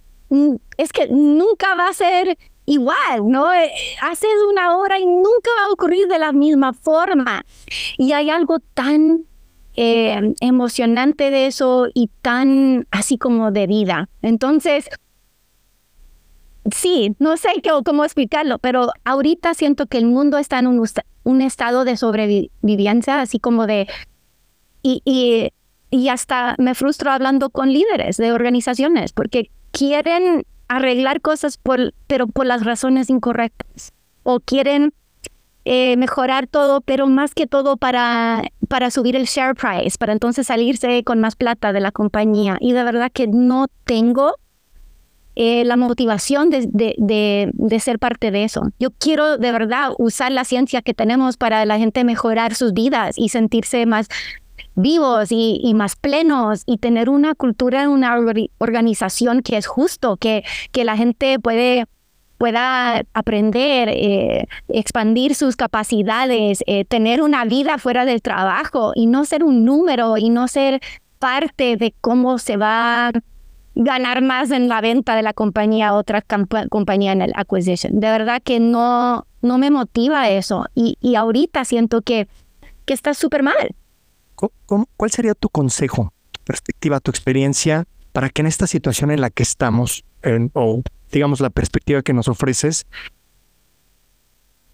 es 0.77 0.93
que 0.93 1.09
nunca 1.09 1.75
va 1.75 1.89
a 1.89 1.93
ser 1.95 2.39
igual, 2.73 3.27
¿no? 3.29 3.53
Eh, 3.53 3.71
haces 4.01 4.31
una 4.51 4.77
hora 4.77 4.99
y 4.99 5.07
nunca 5.07 5.51
va 5.59 5.67
a 5.67 5.73
ocurrir 5.73 6.09
de 6.09 6.19
la 6.19 6.33
misma 6.33 6.73
forma. 6.73 7.45
Y 7.99 8.13
hay 8.13 8.31
algo 8.31 8.59
tan 8.75 9.27
eh, 9.77 10.35
emocionante 10.41 11.31
de 11.31 11.47
eso 11.47 11.89
y 11.95 12.11
tan 12.23 12.87
así 12.91 13.19
como 13.19 13.53
de 13.53 13.67
vida. 13.67 14.09
Entonces, 14.23 14.89
sí, 16.75 17.15
no 17.19 17.37
sé 17.37 17.49
cómo 17.85 18.05
explicarlo, 18.05 18.59
pero 18.59 18.89
ahorita 19.05 19.55
siento 19.55 19.87
que 19.87 19.99
el 19.99 20.07
mundo 20.07 20.39
está 20.39 20.59
en 20.59 20.67
un, 20.67 20.83
un 21.25 21.43
estado 21.43 21.85
de 21.85 21.97
sobrevivencia, 21.97 23.21
así 23.21 23.39
como 23.39 23.67
de 23.67 23.87
y, 24.85 25.53
y, 25.91 26.09
hasta 26.09 26.57
me 26.59 26.75
frustro 26.75 27.13
hablando 27.13 27.51
con 27.51 27.73
líderes 27.73 28.17
de 28.17 28.33
organizaciones 28.33 29.13
porque 29.13 29.51
quieren 29.71 30.45
arreglar 30.77 31.21
cosas 31.21 31.59
por, 31.59 31.95
pero 32.07 32.27
por 32.27 32.47
las 32.47 32.65
razones 32.65 33.11
incorrectas 33.11 33.93
o 34.23 34.41
quieren 34.41 34.93
eh, 35.65 35.97
mejorar 35.97 36.49
todo, 36.49 36.81
pero 36.81 37.07
más 37.07 37.35
que 37.35 37.47
todo 37.47 37.77
para, 37.77 38.43
para 38.69 38.91
subir 38.91 39.15
el 39.15 39.27
share 39.27 39.55
price, 39.55 39.97
para 39.99 40.13
entonces 40.13 40.47
salirse 40.47 41.05
con 41.05 41.21
más 41.21 41.37
plata 41.37 41.73
de 41.73 41.81
la 41.81 41.93
compañía. 41.93 42.57
Y 42.61 42.73
de 42.73 42.83
verdad 42.83 43.13
que 43.13 43.29
no 43.29 43.67
tengo 43.85 44.35
eh, 45.35 45.65
la 45.65 45.77
motivación 45.77 46.51
de, 46.51 46.69
de, 46.73 47.51
de, 47.53 47.81
ser 47.81 47.99
parte 47.99 48.31
de 48.31 48.45
eso. 48.45 48.71
Yo 48.79 48.91
quiero 48.91 49.39
de 49.39 49.51
verdad 49.51 49.93
usar 49.99 50.31
la 50.31 50.45
ciencia 50.45 50.83
que 50.83 50.93
tenemos 50.95 51.37
para 51.37 51.65
la 51.65 51.79
gente 51.79 52.05
mejorar 52.05 52.55
sus 52.55 52.75
vidas 52.75 53.15
y 53.17 53.31
sentirse 53.31 53.87
más 53.87 54.09
vivos 54.75 55.29
y, 55.31 55.73
más 55.75 55.97
plenos 55.97 56.63
y 56.67 56.79
tener 56.79 57.09
una 57.09 57.35
cultura, 57.35 57.89
una 57.89 58.17
organización 58.59 59.43
que 59.43 59.57
es 59.57 59.67
justo, 59.67 60.17
que, 60.17 60.45
que 60.71 60.85
la 60.85 60.97
gente 60.97 61.39
puede 61.39 61.87
pueda 62.39 63.05
aprender, 63.15 63.89
eh, 63.89 64.49
expandir 64.67 65.37
sus 65.37 65.55
capacidades, 65.55 66.65
eh, 66.67 66.85
tener 66.85 67.23
una 67.23 67.45
vida 67.45 67.79
fuera 67.79 68.05
del 68.05 68.21
trabajo 68.21 68.91
y 68.97 69.07
no 69.07 69.25
ser 69.25 69.45
un 69.45 69.65
número 69.65 70.19
y 70.19 70.29
no 70.29 70.49
ser 70.49 70.81
parte 71.21 71.77
de 71.77 71.95
cómo 72.01 72.39
se 72.39 72.57
va 72.57 73.07
a 73.07 73.13
ganar 73.77 74.23
más 74.23 74.51
en 74.51 74.67
la 74.67 74.81
venta 74.81 75.15
de 75.15 75.23
la 75.23 75.35
compañía 75.35 75.91
a 75.91 75.95
otra 75.95 76.21
compañía 76.69 77.13
en 77.13 77.23
el 77.23 77.33
acquisition. 77.37 78.01
De 78.01 78.09
verdad 78.09 78.43
que 78.43 78.59
no, 78.59 79.25
no 79.41 79.59
me 79.59 79.71
motiva 79.71 80.29
eso 80.29 80.67
y, 80.75 80.97
y 81.01 81.15
ahorita 81.15 81.65
siento 81.65 82.03
que, 82.03 82.27
que 82.87 82.93
está 82.93 83.15
súper 83.15 83.45
mal 83.45 83.77
cuál 84.35 85.11
sería 85.11 85.35
tu 85.35 85.49
consejo, 85.49 86.13
tu 86.31 86.41
perspectiva, 86.45 87.01
tu 87.01 87.11
experiencia 87.11 87.85
para 88.13 88.29
que 88.29 88.43
en 88.43 88.47
esta 88.47 88.67
situación 88.67 89.11
en 89.11 89.21
la 89.21 89.31
que 89.31 89.43
estamos, 89.43 90.05
o 90.53 90.83
digamos 91.11 91.41
la 91.41 91.51
perspectiva 91.51 92.03
que 92.03 92.13
nos 92.13 92.29
ofreces, 92.29 92.87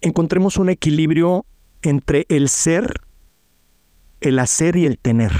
encontremos 0.01 0.57
un 0.57 0.69
equilibrio 0.69 1.45
entre 1.81 2.25
el 2.29 2.49
ser, 2.49 3.01
el 4.21 4.39
hacer 4.39 4.75
y 4.75 4.85
el 4.85 4.97
tener? 4.97 5.31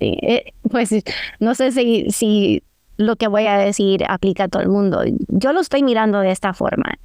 Sí, 0.00 0.16
eh, 0.22 0.52
pues 0.70 0.90
no 1.40 1.54
sé 1.54 1.72
si, 1.72 2.10
si 2.10 2.62
lo 2.96 3.16
que 3.16 3.26
voy 3.26 3.46
a 3.46 3.58
decir 3.58 4.04
aplica 4.08 4.44
a 4.44 4.48
todo 4.48 4.62
el 4.62 4.68
mundo. 4.68 5.02
Yo 5.28 5.52
lo 5.52 5.60
estoy 5.60 5.82
mirando 5.82 6.20
de 6.20 6.30
esta 6.30 6.54
forma. 6.54 6.98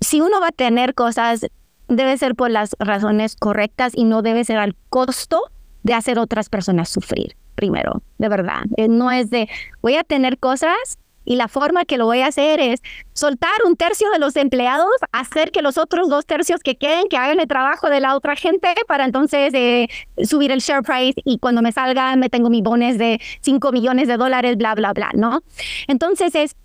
Si 0.00 0.20
uno 0.20 0.40
va 0.40 0.48
a 0.48 0.52
tener 0.52 0.94
cosas 0.94 1.46
debe 1.88 2.16
ser 2.16 2.34
por 2.34 2.50
las 2.50 2.76
razones 2.78 3.36
correctas 3.36 3.92
y 3.94 4.04
no 4.04 4.22
debe 4.22 4.44
ser 4.44 4.58
al 4.58 4.76
costo 4.88 5.42
de 5.82 5.94
hacer 5.94 6.18
otras 6.18 6.48
personas 6.48 6.88
sufrir, 6.88 7.36
primero, 7.54 8.02
de 8.18 8.28
verdad. 8.28 8.62
Eh, 8.76 8.88
no 8.88 9.10
es 9.10 9.30
de, 9.30 9.48
voy 9.82 9.96
a 9.96 10.04
tener 10.04 10.38
cosas 10.38 10.98
y 11.24 11.36
la 11.36 11.48
forma 11.48 11.84
que 11.84 11.96
lo 11.96 12.04
voy 12.06 12.20
a 12.20 12.26
hacer 12.26 12.60
es 12.60 12.80
soltar 13.12 13.52
un 13.66 13.76
tercio 13.76 14.10
de 14.10 14.18
los 14.18 14.36
empleados, 14.36 14.90
hacer 15.12 15.52
que 15.52 15.62
los 15.62 15.78
otros 15.78 16.08
dos 16.08 16.26
tercios 16.26 16.60
que 16.60 16.76
queden, 16.76 17.08
que 17.08 17.16
hagan 17.16 17.40
el 17.40 17.46
trabajo 17.46 17.88
de 17.88 18.00
la 18.00 18.14
otra 18.14 18.36
gente 18.36 18.68
para 18.86 19.04
entonces 19.04 19.52
eh, 19.54 19.88
subir 20.24 20.52
el 20.52 20.60
share 20.60 20.82
price 20.82 21.20
y 21.24 21.38
cuando 21.38 21.62
me 21.62 21.72
salga 21.72 22.14
me 22.16 22.28
tengo 22.28 22.50
mi 22.50 22.62
bones 22.62 22.98
de 22.98 23.20
5 23.40 23.72
millones 23.72 24.08
de 24.08 24.16
dólares, 24.16 24.56
bla, 24.56 24.74
bla, 24.74 24.92
bla, 24.92 25.10
¿no? 25.14 25.42
Entonces 25.86 26.34
es, 26.34 26.56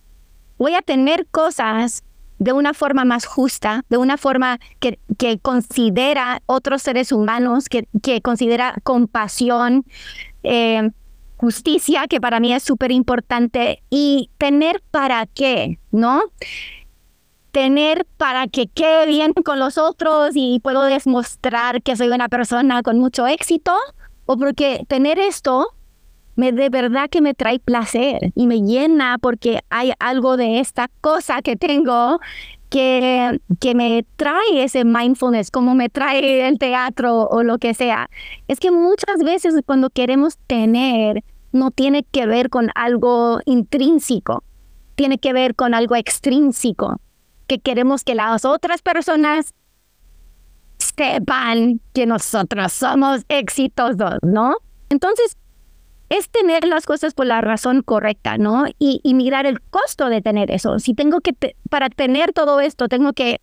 voy 0.58 0.76
a 0.76 0.82
tener 0.82 1.26
cosas 1.28 2.04
de 2.40 2.54
una 2.54 2.74
forma 2.74 3.06
más 3.06 3.26
justa, 3.26 3.84
de 3.90 3.98
una 3.98 4.18
forma 4.18 4.60
que, 4.80 4.98
que 5.18 5.40
considera 5.40 6.42
otros 6.46 6.82
seres 6.82 7.12
humanos, 7.12 7.68
que, 7.70 7.88
que 8.02 8.22
considera 8.22 8.76
compasión, 8.84 9.86
eh, 10.44 10.90
justicia, 11.36 12.08
que 12.08 12.20
para 12.20 12.40
mí 12.40 12.54
es 12.54 12.64
súper 12.64 12.92
importante, 12.92 13.84
y 13.90 14.30
tener 14.38 14.82
para 14.90 15.26
qué, 15.26 15.80
¿no? 15.92 16.24
Tener 17.52 18.06
para 18.18 18.48
que 18.48 18.68
quede 18.68 19.06
bien 19.06 19.34
con 19.34 19.60
los 19.60 19.78
otros 19.78 20.32
y 20.34 20.60
puedo 20.62 20.84
demostrar 20.84 21.82
que 21.82 21.96
soy 21.96 22.08
una 22.10 22.30
persona 22.30 22.84
con 22.84 23.00
mucho 23.00 23.28
éxito, 23.28 23.74
o 24.26 24.38
porque 24.38 24.86
tener 24.88 25.20
esto 25.20 25.74
me 26.40 26.54
de 26.54 26.70
verdad 26.70 27.10
que 27.10 27.20
me 27.20 27.34
trae 27.34 27.60
placer 27.60 28.32
y 28.34 28.48
me 28.48 28.62
llena 28.62 29.18
porque 29.20 29.60
hay 29.70 29.92
algo 30.00 30.38
de 30.38 30.62
esta 30.62 30.90
cosa 31.02 31.42
que 31.42 31.58
tengo 31.58 32.22
que, 32.70 33.42
que 33.60 33.76
me 33.76 34.06
trae 34.16 34.64
ese 34.64 34.86
mindfulness, 34.86 35.52
como 35.52 35.76
me 35.76 35.90
trae 35.90 36.48
el 36.48 36.58
teatro 36.58 37.28
o 37.28 37.44
lo 37.44 37.58
que 37.58 37.74
sea. 37.74 38.10
Es 38.48 38.62
que 38.62 38.72
muchas 38.72 39.22
veces 39.22 39.54
cuando 39.66 39.90
queremos 39.90 40.38
tener, 40.48 41.26
no 41.52 41.72
tiene 41.72 42.04
que 42.04 42.26
ver 42.26 42.50
con 42.50 42.70
algo 42.74 43.42
intrínseco, 43.44 44.42
tiene 44.96 45.18
que 45.18 45.34
ver 45.34 45.56
con 45.56 45.74
algo 45.74 45.98
extrínseco, 45.98 47.02
que 47.48 47.60
queremos 47.60 48.06
que 48.06 48.16
las 48.16 48.46
otras 48.46 48.82
personas 48.82 49.54
sepan 50.78 51.82
que 51.92 52.06
nosotros 52.06 52.72
somos 52.72 53.26
exitosos, 53.28 54.20
¿no? 54.22 54.56
Entonces, 54.90 55.36
es 56.10 56.30
tener 56.30 56.66
las 56.66 56.86
cosas 56.86 57.14
por 57.14 57.28
la 57.28 57.42
razón 57.42 57.84
correcta, 57.84 58.38
¿no? 58.38 58.66
Y, 58.80 59.02
mirar 59.14 59.46
el 59.46 59.62
costo 59.62 60.10
de 60.10 60.22
tener 60.22 60.52
eso. 60.52 60.80
Si 60.80 60.94
tengo 60.94 61.22
que, 61.22 61.36
para 61.70 61.90
tener 61.90 62.34
todo 62.34 62.60
esto, 62.60 62.88
tengo 62.88 63.14
que 63.14 63.42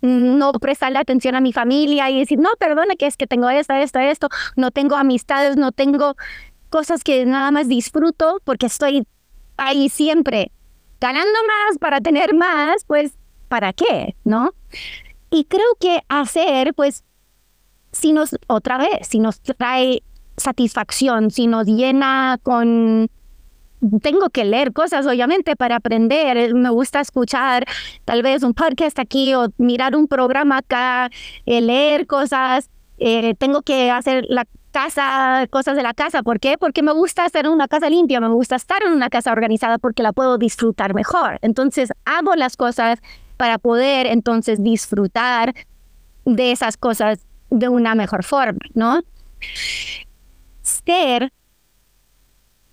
no 0.00 0.52
prestarle 0.52 0.98
atención 0.98 1.34
a 1.34 1.40
mi 1.40 1.52
familia 1.52 2.10
y 2.10 2.18
decir, 2.18 2.38
no, 2.38 2.50
perdona, 2.58 2.96
que 2.96 3.06
es 3.06 3.16
que 3.16 3.26
tengo 3.26 3.48
esto, 3.50 3.74
esto, 3.74 3.98
esto, 3.98 4.28
no 4.56 4.70
tengo 4.70 4.96
amistades, 4.96 5.56
no 5.56 5.72
tengo 5.72 6.14
cosas 6.70 7.02
que 7.02 7.24
nada 7.26 7.50
más 7.50 7.68
disfruto 7.68 8.40
porque 8.44 8.66
estoy 8.66 9.06
ahí 9.56 9.88
siempre 9.88 10.52
ganando 11.00 11.38
más 11.46 11.78
para 11.78 12.00
tener 12.00 12.34
más, 12.34 12.84
pues, 12.84 13.12
¿para 13.48 13.72
qué? 13.72 14.16
¿No? 14.24 14.52
Y 15.30 15.44
creo 15.44 15.76
que 15.80 16.00
hacer, 16.08 16.74
pues, 16.74 17.04
si 17.92 18.12
nos, 18.12 18.36
otra 18.46 18.78
vez, 18.78 19.06
si 19.08 19.18
nos 19.18 19.40
trae 19.40 20.02
satisfacción, 20.38 21.30
si 21.30 21.46
nos 21.46 21.66
llena 21.66 22.38
con... 22.42 23.08
Tengo 24.02 24.28
que 24.30 24.44
leer 24.44 24.72
cosas, 24.72 25.06
obviamente, 25.06 25.54
para 25.54 25.76
aprender. 25.76 26.36
Eh, 26.36 26.54
me 26.54 26.70
gusta 26.70 27.00
escuchar 27.00 27.64
tal 28.04 28.22
vez 28.22 28.42
un 28.42 28.52
podcast 28.52 28.98
aquí 28.98 29.34
o 29.34 29.48
mirar 29.56 29.94
un 29.94 30.08
programa 30.08 30.58
acá, 30.58 31.10
eh, 31.46 31.60
leer 31.60 32.08
cosas. 32.08 32.70
Eh, 32.98 33.34
tengo 33.38 33.62
que 33.62 33.92
hacer 33.92 34.26
la 34.28 34.46
casa, 34.72 35.46
cosas 35.50 35.76
de 35.76 35.84
la 35.84 35.94
casa. 35.94 36.24
¿Por 36.24 36.40
qué? 36.40 36.58
Porque 36.58 36.82
me 36.82 36.92
gusta 36.92 37.24
estar 37.24 37.46
en 37.46 37.52
una 37.52 37.68
casa 37.68 37.88
limpia, 37.88 38.20
me 38.20 38.28
gusta 38.28 38.56
estar 38.56 38.82
en 38.82 38.92
una 38.92 39.10
casa 39.10 39.30
organizada 39.30 39.78
porque 39.78 40.02
la 40.02 40.12
puedo 40.12 40.38
disfrutar 40.38 40.92
mejor. 40.94 41.38
Entonces 41.42 41.92
hago 42.04 42.34
las 42.34 42.56
cosas 42.56 42.98
para 43.36 43.58
poder 43.58 44.06
entonces 44.06 44.62
disfrutar 44.62 45.54
de 46.24 46.52
esas 46.52 46.76
cosas 46.76 47.20
de 47.50 47.68
una 47.68 47.94
mejor 47.94 48.24
forma, 48.24 48.60
¿no? 48.74 49.00
Ser 50.68 51.32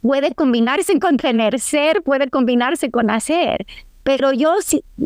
puede 0.02 0.36
combinarse 0.36 1.00
con 1.00 1.18
tener, 1.18 1.60
ser 1.60 2.04
puede 2.04 2.30
combinarse 2.30 2.92
con 2.92 3.10
hacer. 3.10 3.66
Pero 4.04 4.34
yo, 4.34 4.54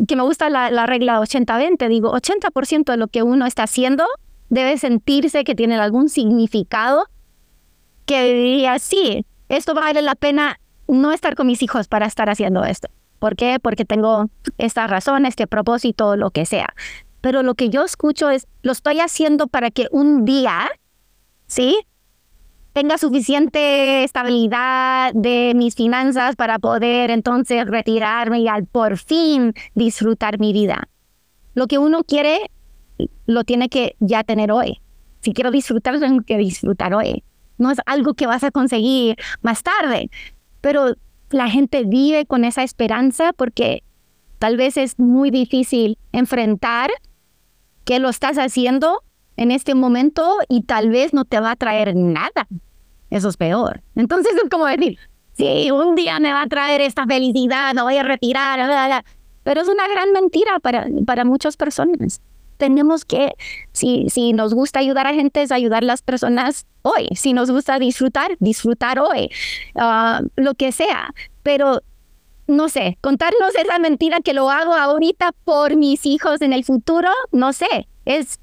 que 0.06 0.16
me 0.16 0.22
gusta 0.22 0.50
la, 0.50 0.70
la 0.70 0.84
regla 0.86 1.20
80-20, 1.20 1.88
digo, 1.88 2.12
80% 2.12 2.84
de 2.84 2.96
lo 2.98 3.08
que 3.08 3.22
uno 3.22 3.46
está 3.46 3.62
haciendo 3.62 4.04
debe 4.50 4.76
sentirse 4.76 5.44
que 5.44 5.54
tiene 5.54 5.76
algún 5.76 6.08
significado 6.08 7.06
que 8.04 8.24
diría, 8.34 8.78
sí, 8.78 9.24
esto 9.48 9.72
vale 9.72 10.02
la 10.02 10.16
pena 10.16 10.60
no 10.88 11.12
estar 11.12 11.36
con 11.36 11.46
mis 11.46 11.62
hijos 11.62 11.88
para 11.88 12.06
estar 12.06 12.28
haciendo 12.28 12.64
esto. 12.64 12.88
¿Por 13.20 13.36
qué? 13.36 13.58
Porque 13.60 13.84
tengo 13.84 14.26
esta 14.58 14.86
razón, 14.86 15.26
este 15.26 15.46
propósito, 15.46 16.16
lo 16.16 16.30
que 16.30 16.46
sea. 16.46 16.74
Pero 17.20 17.42
lo 17.42 17.54
que 17.54 17.68
yo 17.68 17.84
escucho 17.84 18.30
es, 18.30 18.48
lo 18.62 18.72
estoy 18.72 19.00
haciendo 19.00 19.46
para 19.46 19.70
que 19.70 19.86
un 19.92 20.24
día, 20.24 20.68
¿sí? 21.46 21.78
Tenga 22.72 22.98
suficiente 22.98 24.04
estabilidad 24.04 25.12
de 25.14 25.52
mis 25.56 25.74
finanzas 25.74 26.36
para 26.36 26.58
poder 26.58 27.10
entonces 27.10 27.66
retirarme 27.66 28.40
y 28.40 28.48
al 28.48 28.66
por 28.66 28.96
fin 28.98 29.54
disfrutar 29.74 30.38
mi 30.38 30.52
vida. 30.52 30.88
Lo 31.54 31.66
que 31.66 31.78
uno 31.78 32.04
quiere, 32.04 32.50
lo 33.26 33.44
tiene 33.44 33.68
que 33.68 33.96
ya 33.98 34.24
tener 34.24 34.52
hoy. 34.52 34.80
Si 35.20 35.32
quiero 35.32 35.50
disfrutar, 35.50 35.98
tengo 35.98 36.22
que 36.22 36.38
disfrutar 36.38 36.94
hoy. 36.94 37.24
No 37.58 37.70
es 37.70 37.78
algo 37.86 38.14
que 38.14 38.26
vas 38.26 38.44
a 38.44 38.50
conseguir 38.50 39.16
más 39.42 39.62
tarde, 39.62 40.10
pero 40.60 40.94
la 41.30 41.50
gente 41.50 41.84
vive 41.84 42.24
con 42.26 42.44
esa 42.44 42.62
esperanza 42.62 43.32
porque 43.32 43.82
tal 44.38 44.56
vez 44.56 44.76
es 44.76 44.98
muy 44.98 45.30
difícil 45.30 45.98
enfrentar 46.12 46.90
que 47.84 47.98
lo 47.98 48.08
estás 48.08 48.38
haciendo 48.38 49.02
en 49.36 49.50
este 49.50 49.74
momento 49.74 50.38
y 50.48 50.62
tal 50.62 50.90
vez 50.90 51.14
no 51.14 51.24
te 51.24 51.40
va 51.40 51.52
a 51.52 51.56
traer 51.56 51.94
nada. 51.94 52.46
Eso 53.10 53.28
es 53.28 53.36
peor. 53.36 53.82
Entonces 53.96 54.34
es 54.42 54.48
como 54.50 54.66
decir, 54.66 54.98
sí, 55.32 55.70
un 55.70 55.94
día 55.94 56.20
me 56.20 56.32
va 56.32 56.42
a 56.42 56.46
traer 56.46 56.80
esta 56.80 57.06
felicidad, 57.06 57.74
me 57.74 57.82
voy 57.82 57.96
a 57.96 58.02
retirar, 58.02 59.04
pero 59.42 59.60
es 59.62 59.68
una 59.68 59.88
gran 59.88 60.12
mentira 60.12 60.60
para, 60.60 60.86
para 61.06 61.24
muchas 61.24 61.56
personas. 61.56 62.20
Tenemos 62.56 63.06
que, 63.06 63.32
si, 63.72 64.10
si 64.10 64.34
nos 64.34 64.52
gusta 64.52 64.80
ayudar 64.80 65.06
a 65.06 65.14
gente, 65.14 65.42
es 65.42 65.50
ayudar 65.50 65.82
a 65.82 65.86
las 65.86 66.02
personas 66.02 66.66
hoy. 66.82 67.08
Si 67.16 67.32
nos 67.32 67.50
gusta 67.50 67.78
disfrutar, 67.78 68.36
disfrutar 68.38 68.98
hoy. 68.98 69.30
Ah, 69.74 70.20
lo 70.36 70.54
que 70.54 70.70
sea. 70.70 71.14
Pero 71.42 71.80
no 72.50 72.68
sé, 72.68 72.98
contarnos 73.00 73.54
esa 73.54 73.78
mentira 73.78 74.20
que 74.20 74.34
lo 74.34 74.50
hago 74.50 74.74
ahorita 74.74 75.32
por 75.44 75.76
mis 75.76 76.04
hijos 76.04 76.42
en 76.42 76.52
el 76.52 76.64
futuro, 76.64 77.08
no 77.32 77.52
sé, 77.52 77.88
es 78.04 78.40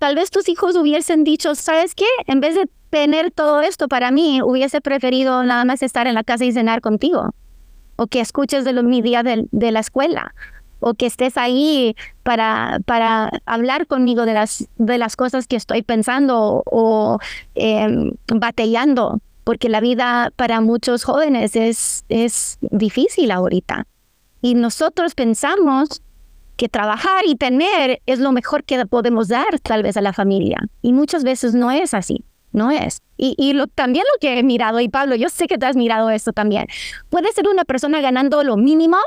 tal 0.00 0.14
vez 0.14 0.30
tus 0.30 0.48
hijos 0.48 0.76
hubiesen 0.76 1.24
dicho, 1.24 1.54
¿sabes 1.54 1.94
qué? 1.94 2.06
En 2.26 2.40
vez 2.40 2.54
de 2.54 2.68
tener 2.88 3.30
todo 3.30 3.60
esto 3.60 3.86
para 3.86 4.10
mí, 4.10 4.40
hubiese 4.42 4.80
preferido 4.80 5.44
nada 5.44 5.64
más 5.66 5.82
estar 5.82 6.06
en 6.06 6.14
la 6.14 6.24
casa 6.24 6.46
y 6.46 6.52
cenar 6.52 6.80
contigo, 6.80 7.34
o 7.96 8.06
que 8.06 8.20
escuches 8.20 8.64
de 8.64 8.72
lo, 8.72 8.82
mi 8.82 9.02
día 9.02 9.22
de, 9.22 9.46
la 9.52 9.80
escuela, 9.80 10.34
o 10.80 10.94
que 10.94 11.04
estés 11.04 11.36
ahí 11.36 11.94
para, 12.22 12.80
para 12.86 13.30
hablar 13.44 13.86
conmigo 13.86 14.24
de 14.24 14.32
las, 14.32 14.66
de 14.76 14.96
las 14.96 15.16
cosas 15.16 15.46
que 15.46 15.56
estoy 15.56 15.82
pensando 15.82 16.62
o 16.64 17.18
eh, 17.54 18.10
batallando, 18.34 19.20
porque 19.44 19.68
la 19.68 19.80
vida 19.80 20.32
para 20.34 20.62
muchos 20.62 21.04
jóvenes 21.04 21.54
es, 21.56 22.06
es 22.08 22.56
difícil 22.62 23.30
ahorita. 23.30 23.86
Y 24.40 24.54
nosotros 24.54 25.14
pensamos 25.14 26.00
que 26.60 26.68
trabajar 26.68 27.24
y 27.26 27.36
tener 27.36 28.02
es 28.04 28.18
lo 28.18 28.32
mejor 28.32 28.64
que 28.64 28.84
podemos 28.84 29.28
dar 29.28 29.58
tal 29.60 29.82
vez 29.82 29.96
a 29.96 30.02
la 30.02 30.12
familia. 30.12 30.58
Y 30.82 30.92
muchas 30.92 31.24
veces 31.24 31.54
no 31.54 31.70
es 31.70 31.94
así, 31.94 32.22
no 32.52 32.70
es. 32.70 33.00
Y, 33.16 33.34
y 33.38 33.54
lo, 33.54 33.66
también 33.66 34.04
lo 34.12 34.18
que 34.20 34.38
he 34.38 34.42
mirado, 34.42 34.78
y 34.78 34.90
Pablo, 34.90 35.14
yo 35.14 35.30
sé 35.30 35.46
que 35.46 35.56
te 35.56 35.64
has 35.64 35.74
mirado 35.74 36.10
esto 36.10 36.34
también, 36.34 36.66
puede 37.08 37.32
ser 37.32 37.48
una 37.48 37.64
persona 37.64 38.02
ganando 38.02 38.44
lo 38.44 38.58
mínimo 38.58 38.98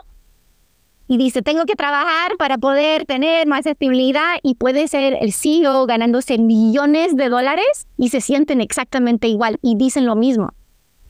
y 1.07 1.17
dice, 1.17 1.43
tengo 1.43 1.65
que 1.65 1.75
trabajar 1.75 2.37
para 2.39 2.57
poder 2.57 3.05
tener 3.05 3.45
más 3.45 3.67
estabilidad 3.67 4.37
y 4.41 4.55
puede 4.55 4.87
ser 4.87 5.15
el 5.21 5.31
CEO 5.31 5.85
ganándose 5.85 6.39
millones 6.39 7.15
de 7.15 7.29
dólares 7.29 7.87
y 7.97 8.09
se 8.09 8.19
sienten 8.19 8.61
exactamente 8.61 9.27
igual 9.27 9.59
y 9.61 9.75
dicen 9.75 10.07
lo 10.07 10.15
mismo. 10.15 10.53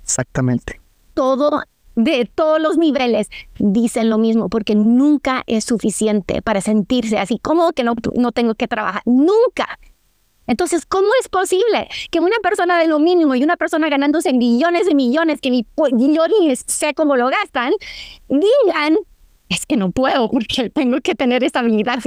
Exactamente. 0.02 0.82
Todo 1.14 1.64
de 1.96 2.30
todos 2.34 2.62
los 2.62 2.78
niveles 2.78 3.30
dicen 3.60 4.10
lo 4.10 4.18
mismo, 4.18 4.50
porque 4.50 4.76
nunca 4.76 5.44
es 5.48 5.64
suficiente 5.64 6.42
para 6.42 6.62
sentirse 6.62 7.18
así, 7.18 7.40
como 7.40 7.72
que 7.74 7.84
no, 7.84 7.96
no 8.16 8.32
tengo 8.32 8.56
que 8.56 8.68
trabajar, 8.68 9.02
nunca. 9.06 9.80
Entonces, 10.46 10.86
¿cómo 10.86 11.08
es 11.22 11.30
posible 11.30 11.88
que 12.12 12.20
una 12.20 12.36
persona 12.42 12.78
de 12.78 12.88
lo 12.88 13.00
mínimo 13.00 13.34
y 13.36 13.44
una 13.44 13.56
persona 13.56 13.90
ganándose 13.90 14.34
millones 14.34 14.86
de 14.86 14.96
millones, 14.96 15.40
que 15.40 15.50
ni 15.50 15.66
ni 15.94 16.56
sé 16.56 16.94
cómo 16.94 17.16
lo 17.16 17.30
gastan, 17.30 17.72
digan, 18.28 18.98
es 19.50 19.66
que 19.66 19.78
no 19.78 19.92
puedo 19.92 20.30
porque 20.30 20.70
tengo 20.70 21.00
que 21.02 21.16
tener 21.16 21.44
estabilidad? 21.44 22.00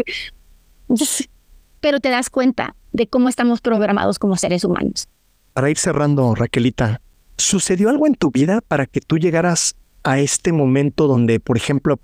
Pero 1.80 2.00
te 2.00 2.10
das 2.10 2.28
cuenta 2.28 2.74
de 2.92 3.06
cómo 3.06 3.28
estamos 3.28 3.60
programados 3.60 4.18
como 4.18 4.36
seres 4.36 4.64
humanos. 4.64 5.08
Para 5.52 5.70
ir 5.70 5.78
cerrando, 5.78 6.34
Raquelita, 6.34 7.00
¿Sucedió 7.38 7.90
algo 7.90 8.06
en 8.06 8.14
tu 8.14 8.30
vida 8.30 8.60
para 8.66 8.86
que 8.86 9.00
tú 9.00 9.18
llegaras 9.18 9.76
a 10.04 10.18
este 10.18 10.52
momento 10.52 11.06
donde, 11.06 11.40
por 11.40 11.56
ejemplo, 11.56 11.98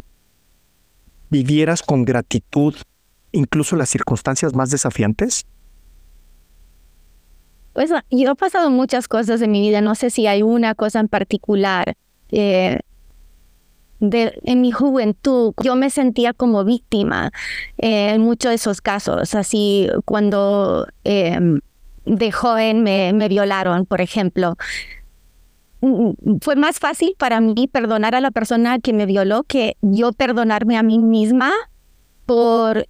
vivieras 1.31 1.83
con 1.83 2.05
gratitud 2.05 2.75
incluso 3.33 3.77
las 3.77 3.89
circunstancias 3.89 4.55
más 4.55 4.71
desafiantes? 4.71 5.47
Pues 7.73 7.91
yo 8.11 8.33
he 8.33 8.35
pasado 8.35 8.71
muchas 8.71 9.09
cosas 9.09 9.41
en 9.41 9.51
mi 9.51 9.63
vida, 9.63 9.81
no 9.81 9.95
sé 9.95 10.11
si 10.11 10.27
hay 10.27 10.43
una 10.43 10.75
cosa 10.75 11.01
en 11.01 11.09
particular. 11.09 11.95
Eh, 12.31 12.81
de, 14.01 14.39
en 14.43 14.61
mi 14.61 14.73
juventud 14.73 15.55
yo 15.63 15.77
me 15.77 15.89
sentía 15.89 16.33
como 16.33 16.65
víctima 16.65 17.31
eh, 17.79 18.11
en 18.11 18.21
muchos 18.21 18.51
de 18.51 18.57
esos 18.57 18.83
casos, 18.83 19.35
así 19.35 19.89
cuando 20.05 20.89
eh, 21.05 21.39
de 22.05 22.33
joven 22.33 22.83
me 22.83 23.29
violaron, 23.29 23.87
por 23.87 24.01
ejemplo 24.01 24.57
fue 26.41 26.57
más 26.57 26.79
fácil 26.79 27.15
para 27.19 27.41
mí 27.41 27.69
perdonar 27.71 28.15
a 28.15 28.21
la 28.21 28.31
persona 28.31 28.79
que 28.79 28.93
me 28.93 29.07
violó 29.07 29.43
que 29.43 29.77
yo 29.83 30.13
perdonarme 30.13 30.77
a 30.77 30.83
mí 30.83 30.99
misma 30.99 31.51
por 32.25 32.87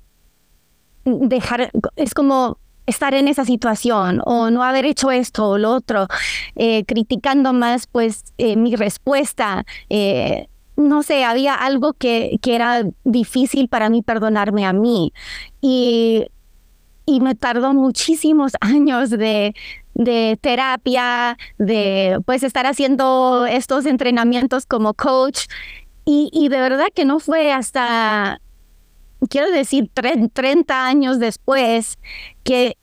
dejar, 1.05 1.71
es 1.97 2.13
como 2.15 2.59
estar 2.87 3.15
en 3.15 3.29
esa 3.29 3.45
situación 3.45 4.21
o 4.27 4.51
no 4.51 4.63
haber 4.63 4.85
hecho 4.85 5.11
esto 5.11 5.51
o 5.51 5.59
lo 5.59 5.73
otro, 5.73 6.07
eh, 6.55 6.85
criticando 6.85 7.53
más 7.53 7.87
pues 7.87 8.25
eh, 8.39 8.57
mi 8.57 8.77
respuesta. 8.77 9.65
Eh, 9.89 10.49
no 10.77 11.03
sé, 11.03 11.25
había 11.25 11.55
algo 11.55 11.95
que, 11.95 12.39
que 12.43 12.55
era 12.55 12.83
difícil 13.05 13.69
para 13.69 13.89
mí 13.89 14.03
perdonarme 14.03 14.67
a 14.67 14.73
mí. 14.73 15.13
Y 15.61 16.27
y 17.05 17.21
me 17.21 17.35
tardó 17.35 17.75
muchísimos 17.75 18.53
años 18.61 19.11
de, 19.11 19.55
de 19.95 20.39
terapia, 20.41 21.37
de 21.59 22.19
pues 22.25 22.43
estar 22.43 22.67
haciendo 22.67 23.47
estos 23.47 23.87
entrenamientos 23.87 24.67
como 24.67 24.95
coach. 24.95 25.47
Y, 26.05 26.31
y 26.33 26.49
de 26.49 26.61
verdad 26.61 26.87
que 26.95 27.05
no 27.05 27.21
fue 27.21 27.53
hasta, 27.53 28.41
quiero 29.29 29.51
decir, 29.51 29.91
30 29.95 30.87
años 30.87 31.19
después 31.19 31.99
que 32.43 32.77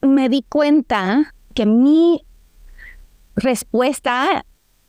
me 0.00 0.28
di 0.28 0.42
cuenta 0.48 1.34
que 1.54 1.66
mi 1.66 2.24
respuesta 3.36 4.44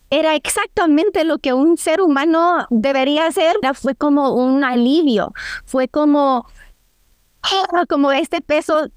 era 0.10 0.36
exactamente 0.36 1.24
lo 1.24 1.40
que 1.40 1.54
un 1.54 1.78
ser 1.78 2.02
humano 2.02 2.68
debería 2.70 3.28
hacer. 3.28 3.56
Fue 3.74 3.96
como 3.96 4.34
un 4.36 4.64
alivio, 4.64 5.34
fue 5.66 5.88
como, 5.88 6.46
ah, 7.42 7.86
como 7.88 8.12
este 8.12 8.42
peso 8.42 8.90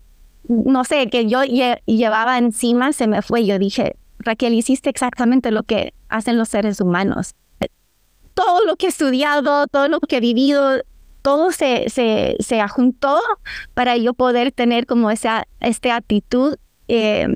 no 0.49 0.85
sé, 0.85 1.09
que 1.09 1.27
yo 1.27 1.43
llevaba 1.43 2.39
encima 2.39 2.93
se 2.93 3.07
me 3.07 3.23
fue. 3.23 3.47
Yo 3.47 3.59
dije, 3.59 3.97
Raquel, 4.19 4.55
hiciste 4.55 4.91
exactamente 4.91 5.51
lo 5.51 5.63
que 5.63 5.95
hacen 6.09 6.39
los 6.39 6.49
seres 6.49 6.81
humanos. 6.81 7.35
Todo 8.35 8.65
lo 8.67 8.77
que 8.77 8.87
he 8.87 8.89
estudiado, 8.89 9.67
todo 9.69 9.89
lo 9.89 10.01
que 10.01 10.17
he 10.17 10.21
vivido, 10.21 10.83
todo 11.23 11.53
se, 11.53 11.89
se, 11.89 12.37
se 12.41 12.61
ajuntó 12.61 13.19
para 13.75 13.97
yo 13.97 14.13
poder 14.13 14.53
tener 14.53 14.87
como 14.87 15.11
esa 15.11 15.47
esta 15.61 15.97
actitud 15.97 16.57
eh, 16.89 17.29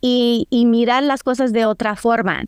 y, 0.00 0.46
y 0.50 0.66
mirar 0.66 1.02
las 1.02 1.22
cosas 1.22 1.52
de 1.52 1.66
otra 1.66 1.94
forma. 1.94 2.44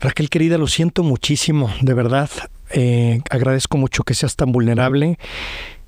Raquel 0.00 0.30
querida, 0.30 0.58
lo 0.58 0.66
siento 0.68 1.02
muchísimo, 1.02 1.70
de 1.82 1.94
verdad. 1.94 2.30
Eh, 2.70 3.20
agradezco 3.30 3.78
mucho 3.78 4.04
que 4.04 4.14
seas 4.14 4.36
tan 4.36 4.52
vulnerable. 4.52 5.18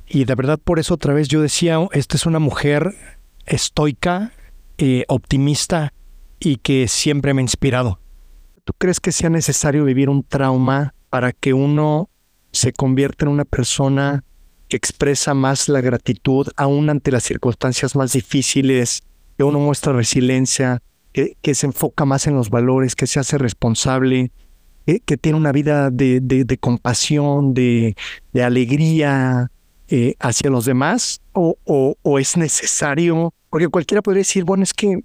Y 0.07 0.25
de 0.25 0.35
verdad 0.35 0.59
por 0.63 0.79
eso 0.79 0.95
otra 0.95 1.15
vez 1.15 1.29
yo 1.29 1.41
decía, 1.41 1.79
esta 1.93 2.17
es 2.17 2.27
una 2.27 2.41
mujer 2.41 2.95
estoica 3.51 4.33
eh, 4.79 5.05
optimista 5.09 5.93
y 6.39 6.57
que 6.57 6.89
siempre 6.89 7.35
me 7.35 7.41
ha 7.41 7.43
inspirado. 7.43 8.01
¿Tú 8.65 8.73
crees 8.79 9.01
que 9.01 9.13
sea 9.13 9.29
necesario 9.29 9.85
vivir 9.85 10.09
un 10.09 10.23
trauma 10.23 10.95
para 11.11 11.33
que 11.33 11.53
uno 11.53 12.09
se 12.53 12.73
convierta 12.73 13.25
en 13.25 13.33
una 13.33 13.45
persona 13.45 14.25
que 14.69 14.77
expresa 14.77 15.35
más 15.35 15.69
la 15.69 15.81
gratitud 15.81 16.47
aún 16.57 16.89
ante 16.89 17.11
las 17.11 17.25
circunstancias 17.25 17.97
más 17.97 18.13
difíciles, 18.13 19.03
que 19.37 19.45
uno 19.45 19.59
muestra 19.59 19.93
resiliencia, 19.93 20.83
que, 21.13 21.55
se 21.55 21.67
enfoca 21.67 22.05
más 22.05 22.29
en 22.29 22.35
los 22.35 22.51
valores, 22.51 22.95
que 22.95 23.09
se 23.09 23.19
hace 23.19 23.37
responsable, 23.37 24.31
que, 24.87 25.17
tiene 25.17 25.37
una 25.37 25.51
vida 25.51 25.91
de, 25.91 26.59
compasión, 26.61 27.53
de 27.53 27.97
alegría 28.35 29.51
eh, 29.91 30.15
hacia 30.21 30.51
los 30.51 30.65
demás? 30.65 31.21
O, 31.33 31.57
o, 31.65 31.97
¿O 32.03 32.19
es 32.19 32.37
necesario? 32.37 33.35
Porque 33.51 33.69
cualquiera 33.69 34.03
podría 34.03 34.21
decir, 34.21 34.45
bueno, 34.45 34.63
es 34.63 34.73
que 34.73 35.03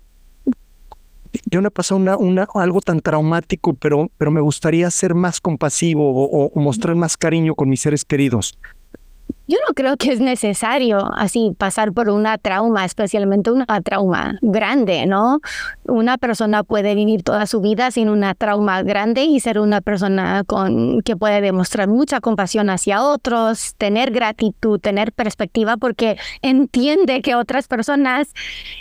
yo 1.46 1.60
he 1.60 1.72
pasado 1.72 2.00
una, 2.00 2.18
una, 2.18 2.48
algo 2.54 2.82
tan 2.82 3.02
traumático, 3.02 3.74
pero, 3.74 4.10
pero 4.18 4.32
me 4.32 4.42
gustaría 4.42 4.90
ser 4.92 5.16
más 5.16 5.42
compasivo 5.42 6.12
o, 6.14 6.60
mostrar 6.60 6.96
más 6.96 7.18
cariño 7.18 7.56
con 7.56 7.70
mis 7.70 7.82
seres 7.82 8.06
queridos. 8.06 8.58
Yo 9.48 9.58
no 9.68 9.76
creo 9.76 9.96
que 9.96 10.12
es 10.12 10.20
necesario 10.20 11.12
así 11.14 11.54
pasar 11.56 11.94
por 11.94 12.10
una 12.10 12.40
trauma, 12.40 12.84
especialmente 12.84 13.52
una 13.52 13.82
trauma 13.82 14.40
grande, 14.42 15.06
¿no? 15.06 15.40
Una 15.88 16.18
persona 16.18 16.64
puede 16.64 16.96
vivir 16.96 17.22
toda 17.22 17.46
su 17.46 17.62
vida 17.62 17.92
sin 17.92 18.10
una 18.10 18.34
trauma 18.34 18.82
grande 18.82 19.24
y 19.24 19.40
ser 19.40 19.60
una 19.60 19.82
persona 19.82 20.44
con 20.46 21.02
que 21.04 21.16
puede 21.16 21.42
demostrar 21.42 21.88
mucha 21.88 22.22
compasión 22.22 22.72
hacia 22.72 23.04
otros, 23.04 23.76
tener 23.78 24.12
gratitud, 24.12 24.80
tener 24.80 25.12
perspectiva, 25.12 25.78
porque 25.78 26.18
entiende 26.42 27.22
que 27.22 27.36
otras 27.36 27.68
personas 27.68 28.34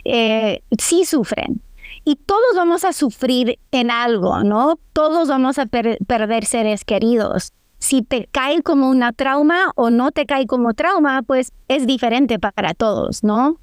eh, 0.04 0.62
sí 0.78 1.04
sufren. 1.04 1.60
Y 2.06 2.16
todos 2.16 2.56
vamos 2.56 2.84
a 2.84 2.92
sufrir 2.92 3.58
en 3.70 3.90
algo, 3.90 4.42
¿no? 4.42 4.78
Todos 4.94 5.28
vamos 5.28 5.58
a 5.58 5.66
perder 5.66 6.44
seres 6.46 6.84
queridos 6.84 7.52
si 7.84 8.00
te 8.02 8.28
cae 8.32 8.62
como 8.62 8.88
una 8.88 9.12
trauma 9.12 9.72
o 9.76 9.90
no 9.90 10.10
te 10.10 10.24
cae 10.24 10.46
como 10.46 10.72
trauma, 10.72 11.22
pues 11.22 11.52
es 11.68 11.86
diferente 11.86 12.38
para 12.38 12.72
todos, 12.74 13.22
¿no? 13.22 13.58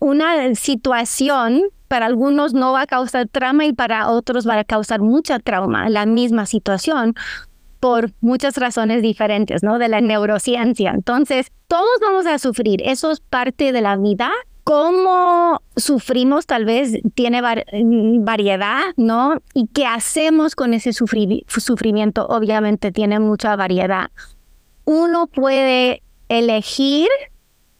una 0.00 0.54
situación 0.56 1.62
para 1.86 2.06
algunos 2.06 2.52
no 2.52 2.72
va 2.72 2.82
a 2.82 2.86
causar 2.86 3.28
trauma 3.28 3.64
y 3.64 3.72
para 3.72 4.10
otros 4.10 4.48
va 4.48 4.58
a 4.58 4.64
causar 4.64 5.00
mucha 5.00 5.38
trauma, 5.38 5.88
la 5.88 6.06
misma 6.06 6.46
situación 6.46 7.14
por 7.78 8.12
muchas 8.20 8.56
razones 8.56 9.02
diferentes, 9.02 9.62
¿no? 9.62 9.78
De 9.78 9.88
la 9.88 10.00
neurociencia. 10.00 10.90
Entonces, 10.90 11.52
todos 11.68 11.98
vamos 12.00 12.26
a 12.26 12.38
sufrir, 12.38 12.82
eso 12.84 13.10
es 13.10 13.20
parte 13.20 13.72
de 13.72 13.80
la 13.80 13.96
vida 13.96 14.30
cómo 14.64 15.59
sufrimos 15.76 16.46
tal 16.46 16.64
vez 16.64 16.98
tiene 17.14 17.42
mm, 17.42 18.24
variedad, 18.24 18.82
¿no? 18.96 19.40
Y 19.54 19.68
qué 19.68 19.86
hacemos 19.86 20.54
con 20.54 20.74
ese 20.74 20.92
sufrimiento 20.92 22.26
obviamente 22.26 22.92
tiene 22.92 23.20
mucha 23.20 23.56
variedad. 23.56 24.10
Uno 24.84 25.26
puede 25.26 26.02
elegir 26.28 27.08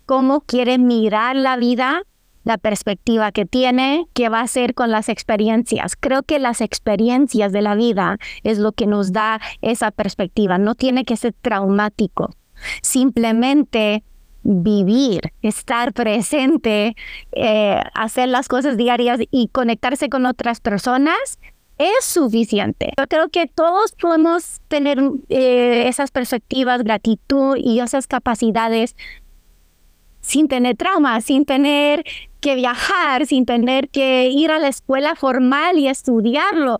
cómo 0.06 0.40
quiere 0.40 0.78
mirar 0.78 1.36
la 1.36 1.56
vida, 1.56 2.02
la 2.44 2.58
perspectiva 2.58 3.32
que 3.32 3.46
tiene, 3.46 4.06
qué 4.12 4.28
va 4.28 4.40
a 4.40 4.44
hacer 4.44 4.74
con 4.74 4.90
las 4.90 5.08
experiencias. 5.08 5.94
Creo 5.96 6.22
que 6.22 6.38
las 6.38 6.60
experiencias 6.60 7.52
de 7.52 7.62
la 7.62 7.74
vida 7.74 8.18
es 8.42 8.58
lo 8.58 8.72
que 8.72 8.86
nos 8.86 9.12
da 9.12 9.40
esa 9.62 9.90
perspectiva. 9.90 10.58
No 10.58 10.74
tiene 10.74 11.04
que 11.04 11.16
ser 11.16 11.34
traumático. 11.40 12.30
Simplemente 12.82 14.02
vivir, 14.42 15.32
estar 15.42 15.92
presente, 15.92 16.96
eh, 17.32 17.80
hacer 17.94 18.28
las 18.28 18.48
cosas 18.48 18.76
diarias 18.76 19.20
y 19.30 19.48
conectarse 19.48 20.08
con 20.08 20.26
otras 20.26 20.60
personas 20.60 21.38
es 21.78 22.04
suficiente. 22.04 22.92
Yo 22.98 23.06
creo 23.06 23.28
que 23.30 23.46
todos 23.46 23.92
podemos 23.92 24.60
tener 24.68 25.00
eh, 25.30 25.84
esas 25.88 26.10
perspectivas, 26.10 26.84
gratitud 26.84 27.56
y 27.56 27.80
esas 27.80 28.06
capacidades 28.06 28.96
sin 30.20 30.48
tener 30.48 30.76
trauma, 30.76 31.20
sin 31.22 31.46
tener 31.46 32.04
que 32.40 32.54
viajar, 32.54 33.26
sin 33.26 33.46
tener 33.46 33.88
que 33.88 34.28
ir 34.28 34.50
a 34.50 34.58
la 34.58 34.68
escuela 34.68 35.14
formal 35.14 35.78
y 35.78 35.88
estudiarlo. 35.88 36.78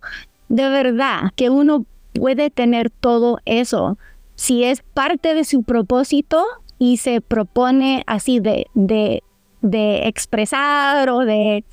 De 0.49 0.69
verdad 0.69 1.31
que 1.35 1.49
uno 1.49 1.85
puede 2.13 2.49
tener 2.51 2.89
todo 2.89 3.39
eso. 3.45 3.97
Si 4.35 4.63
es 4.63 4.83
parte 4.93 5.33
de 5.33 5.43
su 5.45 5.63
propósito, 5.63 6.45
y 6.81 6.97
se 6.97 7.21
propone 7.21 8.03
así 8.07 8.39
de, 8.39 8.65
de, 8.73 9.21
de 9.61 10.07
expresar 10.07 11.09
o 11.09 11.19
de, 11.19 11.63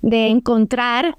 de 0.00 0.28
encontrar 0.28 1.18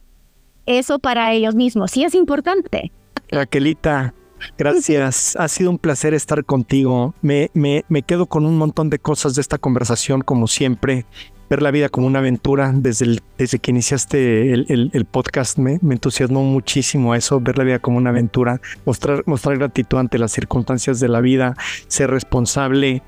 eso 0.65 0.97
para 0.97 1.31
ellos 1.31 1.53
mismos. 1.53 1.91
Sí 1.91 2.03
es 2.03 2.15
importante. 2.15 2.91
Raquelita, 3.29 4.15
gracias. 4.57 5.35
ha 5.39 5.47
sido 5.47 5.69
un 5.69 5.77
placer 5.77 6.15
estar 6.15 6.43
contigo. 6.43 7.13
Me, 7.21 7.51
me, 7.53 7.85
me 7.87 8.01
quedo 8.01 8.25
con 8.25 8.47
un 8.47 8.57
montón 8.57 8.89
de 8.89 8.97
cosas 8.97 9.35
de 9.35 9.41
esta 9.41 9.59
conversación, 9.59 10.21
como 10.21 10.47
siempre 10.47 11.05
ver 11.47 11.61
la 11.61 11.69
vida 11.69 11.89
como 11.89 12.07
una 12.07 12.17
aventura. 12.17 12.71
Desde, 12.73 13.19
desde 13.37 13.59
que 13.59 13.69
iniciaste 13.69 14.53
el, 14.53 14.89
el, 14.91 15.05
podcast 15.05 15.59
me, 15.59 15.77
me, 15.83 15.93
entusiasmó 15.93 16.41
muchísimo 16.41 17.13
eso, 17.13 17.39
ver 17.39 17.59
la 17.59 17.63
vida 17.63 17.77
como 17.77 17.99
una 17.99 18.09
aventura, 18.09 18.59
mostrar, 18.85 19.21
mostrar 19.27 19.59
gratitud 19.59 19.99
ante 19.99 20.17
las 20.17 20.31
circunstancias 20.31 20.99
de 20.99 21.09
la 21.09 21.21
vida, 21.21 21.53
ser 21.87 22.09
responsable, 22.09 23.03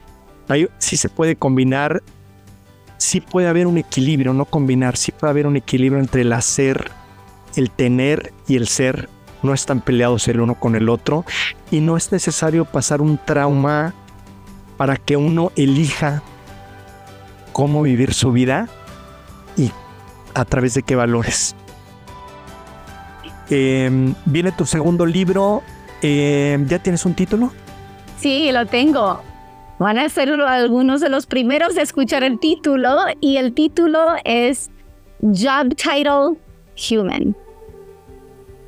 si 0.77 0.97
se 0.97 1.09
puede 1.09 1.35
combinar, 1.35 2.01
sí 2.97 3.21
puede 3.21 3.47
haber 3.47 3.67
un 3.67 3.77
equilibrio, 3.77 4.33
no 4.33 4.45
combinar, 4.45 4.97
sí 4.97 5.11
puede 5.11 5.31
haber 5.31 5.47
un 5.47 5.55
equilibrio 5.55 5.99
entre 5.99 6.21
el 6.21 6.33
hacer, 6.33 6.91
el 7.55 7.71
tener 7.71 8.33
y 8.47 8.55
el 8.55 8.67
ser. 8.67 9.09
No 9.43 9.53
están 9.53 9.81
peleados 9.81 10.27
el 10.27 10.39
uno 10.39 10.55
con 10.55 10.75
el 10.75 10.89
otro 10.89 11.23
y 11.69 11.79
no 11.79 11.95
es 11.95 12.11
necesario 12.11 12.65
pasar 12.65 13.01
un 13.01 13.19
trauma 13.23 13.93
para 14.77 14.97
que 14.97 15.15
uno 15.15 15.51
elija 15.55 16.23
cómo 17.53 17.83
vivir 17.83 18.13
su 18.13 18.31
vida 18.31 18.67
y 19.55 19.71
a 20.33 20.45
través 20.45 20.73
de 20.73 20.83
qué 20.83 20.95
valores. 20.95 21.55
Em, 23.49 24.13
viene 24.25 24.51
tu 24.51 24.65
segundo 24.65 25.05
libro. 25.05 25.63
Em, 26.01 26.67
¿Ya 26.67 26.79
tienes 26.79 27.05
un 27.05 27.13
título? 27.13 27.51
Sí, 28.19 28.51
lo 28.51 28.65
tengo. 28.65 29.21
Van 29.79 29.99
a 29.99 30.09
ser 30.09 30.31
algunos 30.31 31.01
de 31.01 31.09
los 31.09 31.27
primeros 31.27 31.77
a 31.77 31.81
escuchar 31.81 32.23
el 32.23 32.39
título 32.39 32.89
y 33.21 33.37
el 33.37 33.53
título 33.53 33.99
es 34.25 34.71
Job 35.21 35.75
Title 35.75 36.37
Human. 36.89 37.35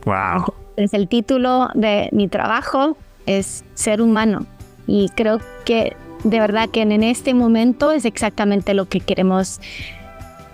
Wow. 0.05 0.53
Es 0.77 0.93
el 0.93 1.07
título 1.07 1.69
de 1.73 2.09
mi 2.11 2.27
trabajo, 2.27 2.95
es 3.25 3.65
ser 3.73 4.01
humano. 4.01 4.45
Y 4.85 5.09
creo 5.15 5.39
que 5.65 5.95
de 6.23 6.39
verdad 6.39 6.69
que 6.69 6.81
en 6.81 7.03
este 7.03 7.33
momento 7.33 7.91
es 7.91 8.05
exactamente 8.05 8.73
lo 8.73 8.85
que 8.85 8.99
queremos 8.99 9.59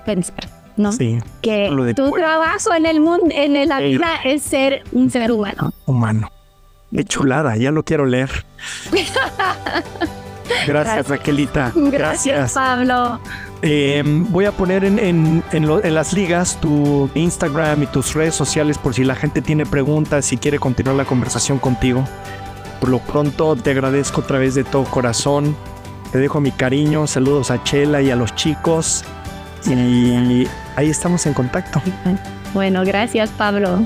pensar. 0.06 0.50
¿no? 0.78 0.92
Sí. 0.92 1.20
Que 1.42 1.94
tu 1.96 2.12
trabajo 2.12 2.74
en 2.74 2.86
el 2.86 3.00
mundo, 3.00 3.28
en 3.32 3.68
la 3.68 3.80
vida 3.80 4.16
es 4.24 4.42
ser 4.42 4.84
un 4.92 5.10
ser 5.10 5.32
humano. 5.32 5.74
Humano. 5.86 6.32
Qué 6.92 7.04
chulada, 7.04 7.58
ya 7.58 7.72
lo 7.72 7.84
quiero 7.84 8.06
leer. 8.06 8.30
Gracias, 10.68 11.08
Raquelita. 11.08 11.72
Gracias, 11.76 12.54
Pablo. 12.54 13.20
Em, 13.62 14.30
voy 14.32 14.46
a 14.46 14.52
poner 14.52 14.84
en, 14.84 15.44
las 15.84 16.14
ligas 16.14 16.60
tu 16.62 17.10
Instagram 17.16 17.84
y 17.84 17.88
tus 17.88 18.14
redes 18.14 18.36
sociales 18.36 18.78
por 18.78 18.94
si 18.94 19.04
la 19.04 19.16
gente 19.16 19.42
tiene 19.42 19.66
preguntas 19.66 20.32
y 20.34 20.38
quiere 20.38 20.60
continuar 20.60 20.96
la 20.96 21.06
conversación 21.06 21.58
contigo. 21.58 22.04
Por 22.80 22.90
lo 22.90 23.00
pronto 23.00 23.56
te 23.56 23.72
agradezco 23.72 24.22
a 24.22 24.28
través 24.28 24.56
de 24.56 24.64
todo 24.64 24.84
corazón. 24.84 25.56
Te 26.12 26.20
dejo 26.20 26.40
mi 26.42 26.52
cariño, 26.52 27.08
saludos 27.08 27.50
a 27.50 27.64
Chela 27.64 28.02
y 28.02 28.12
a 28.12 28.16
los 28.16 28.36
chicos. 28.36 29.04
Y 29.66 30.48
ahí 30.76 30.90
estamos 30.90 31.26
en 31.26 31.34
contacto. 31.34 31.82
Bueno, 32.54 32.84
gracias 32.86 33.32
Pablo. 33.32 33.80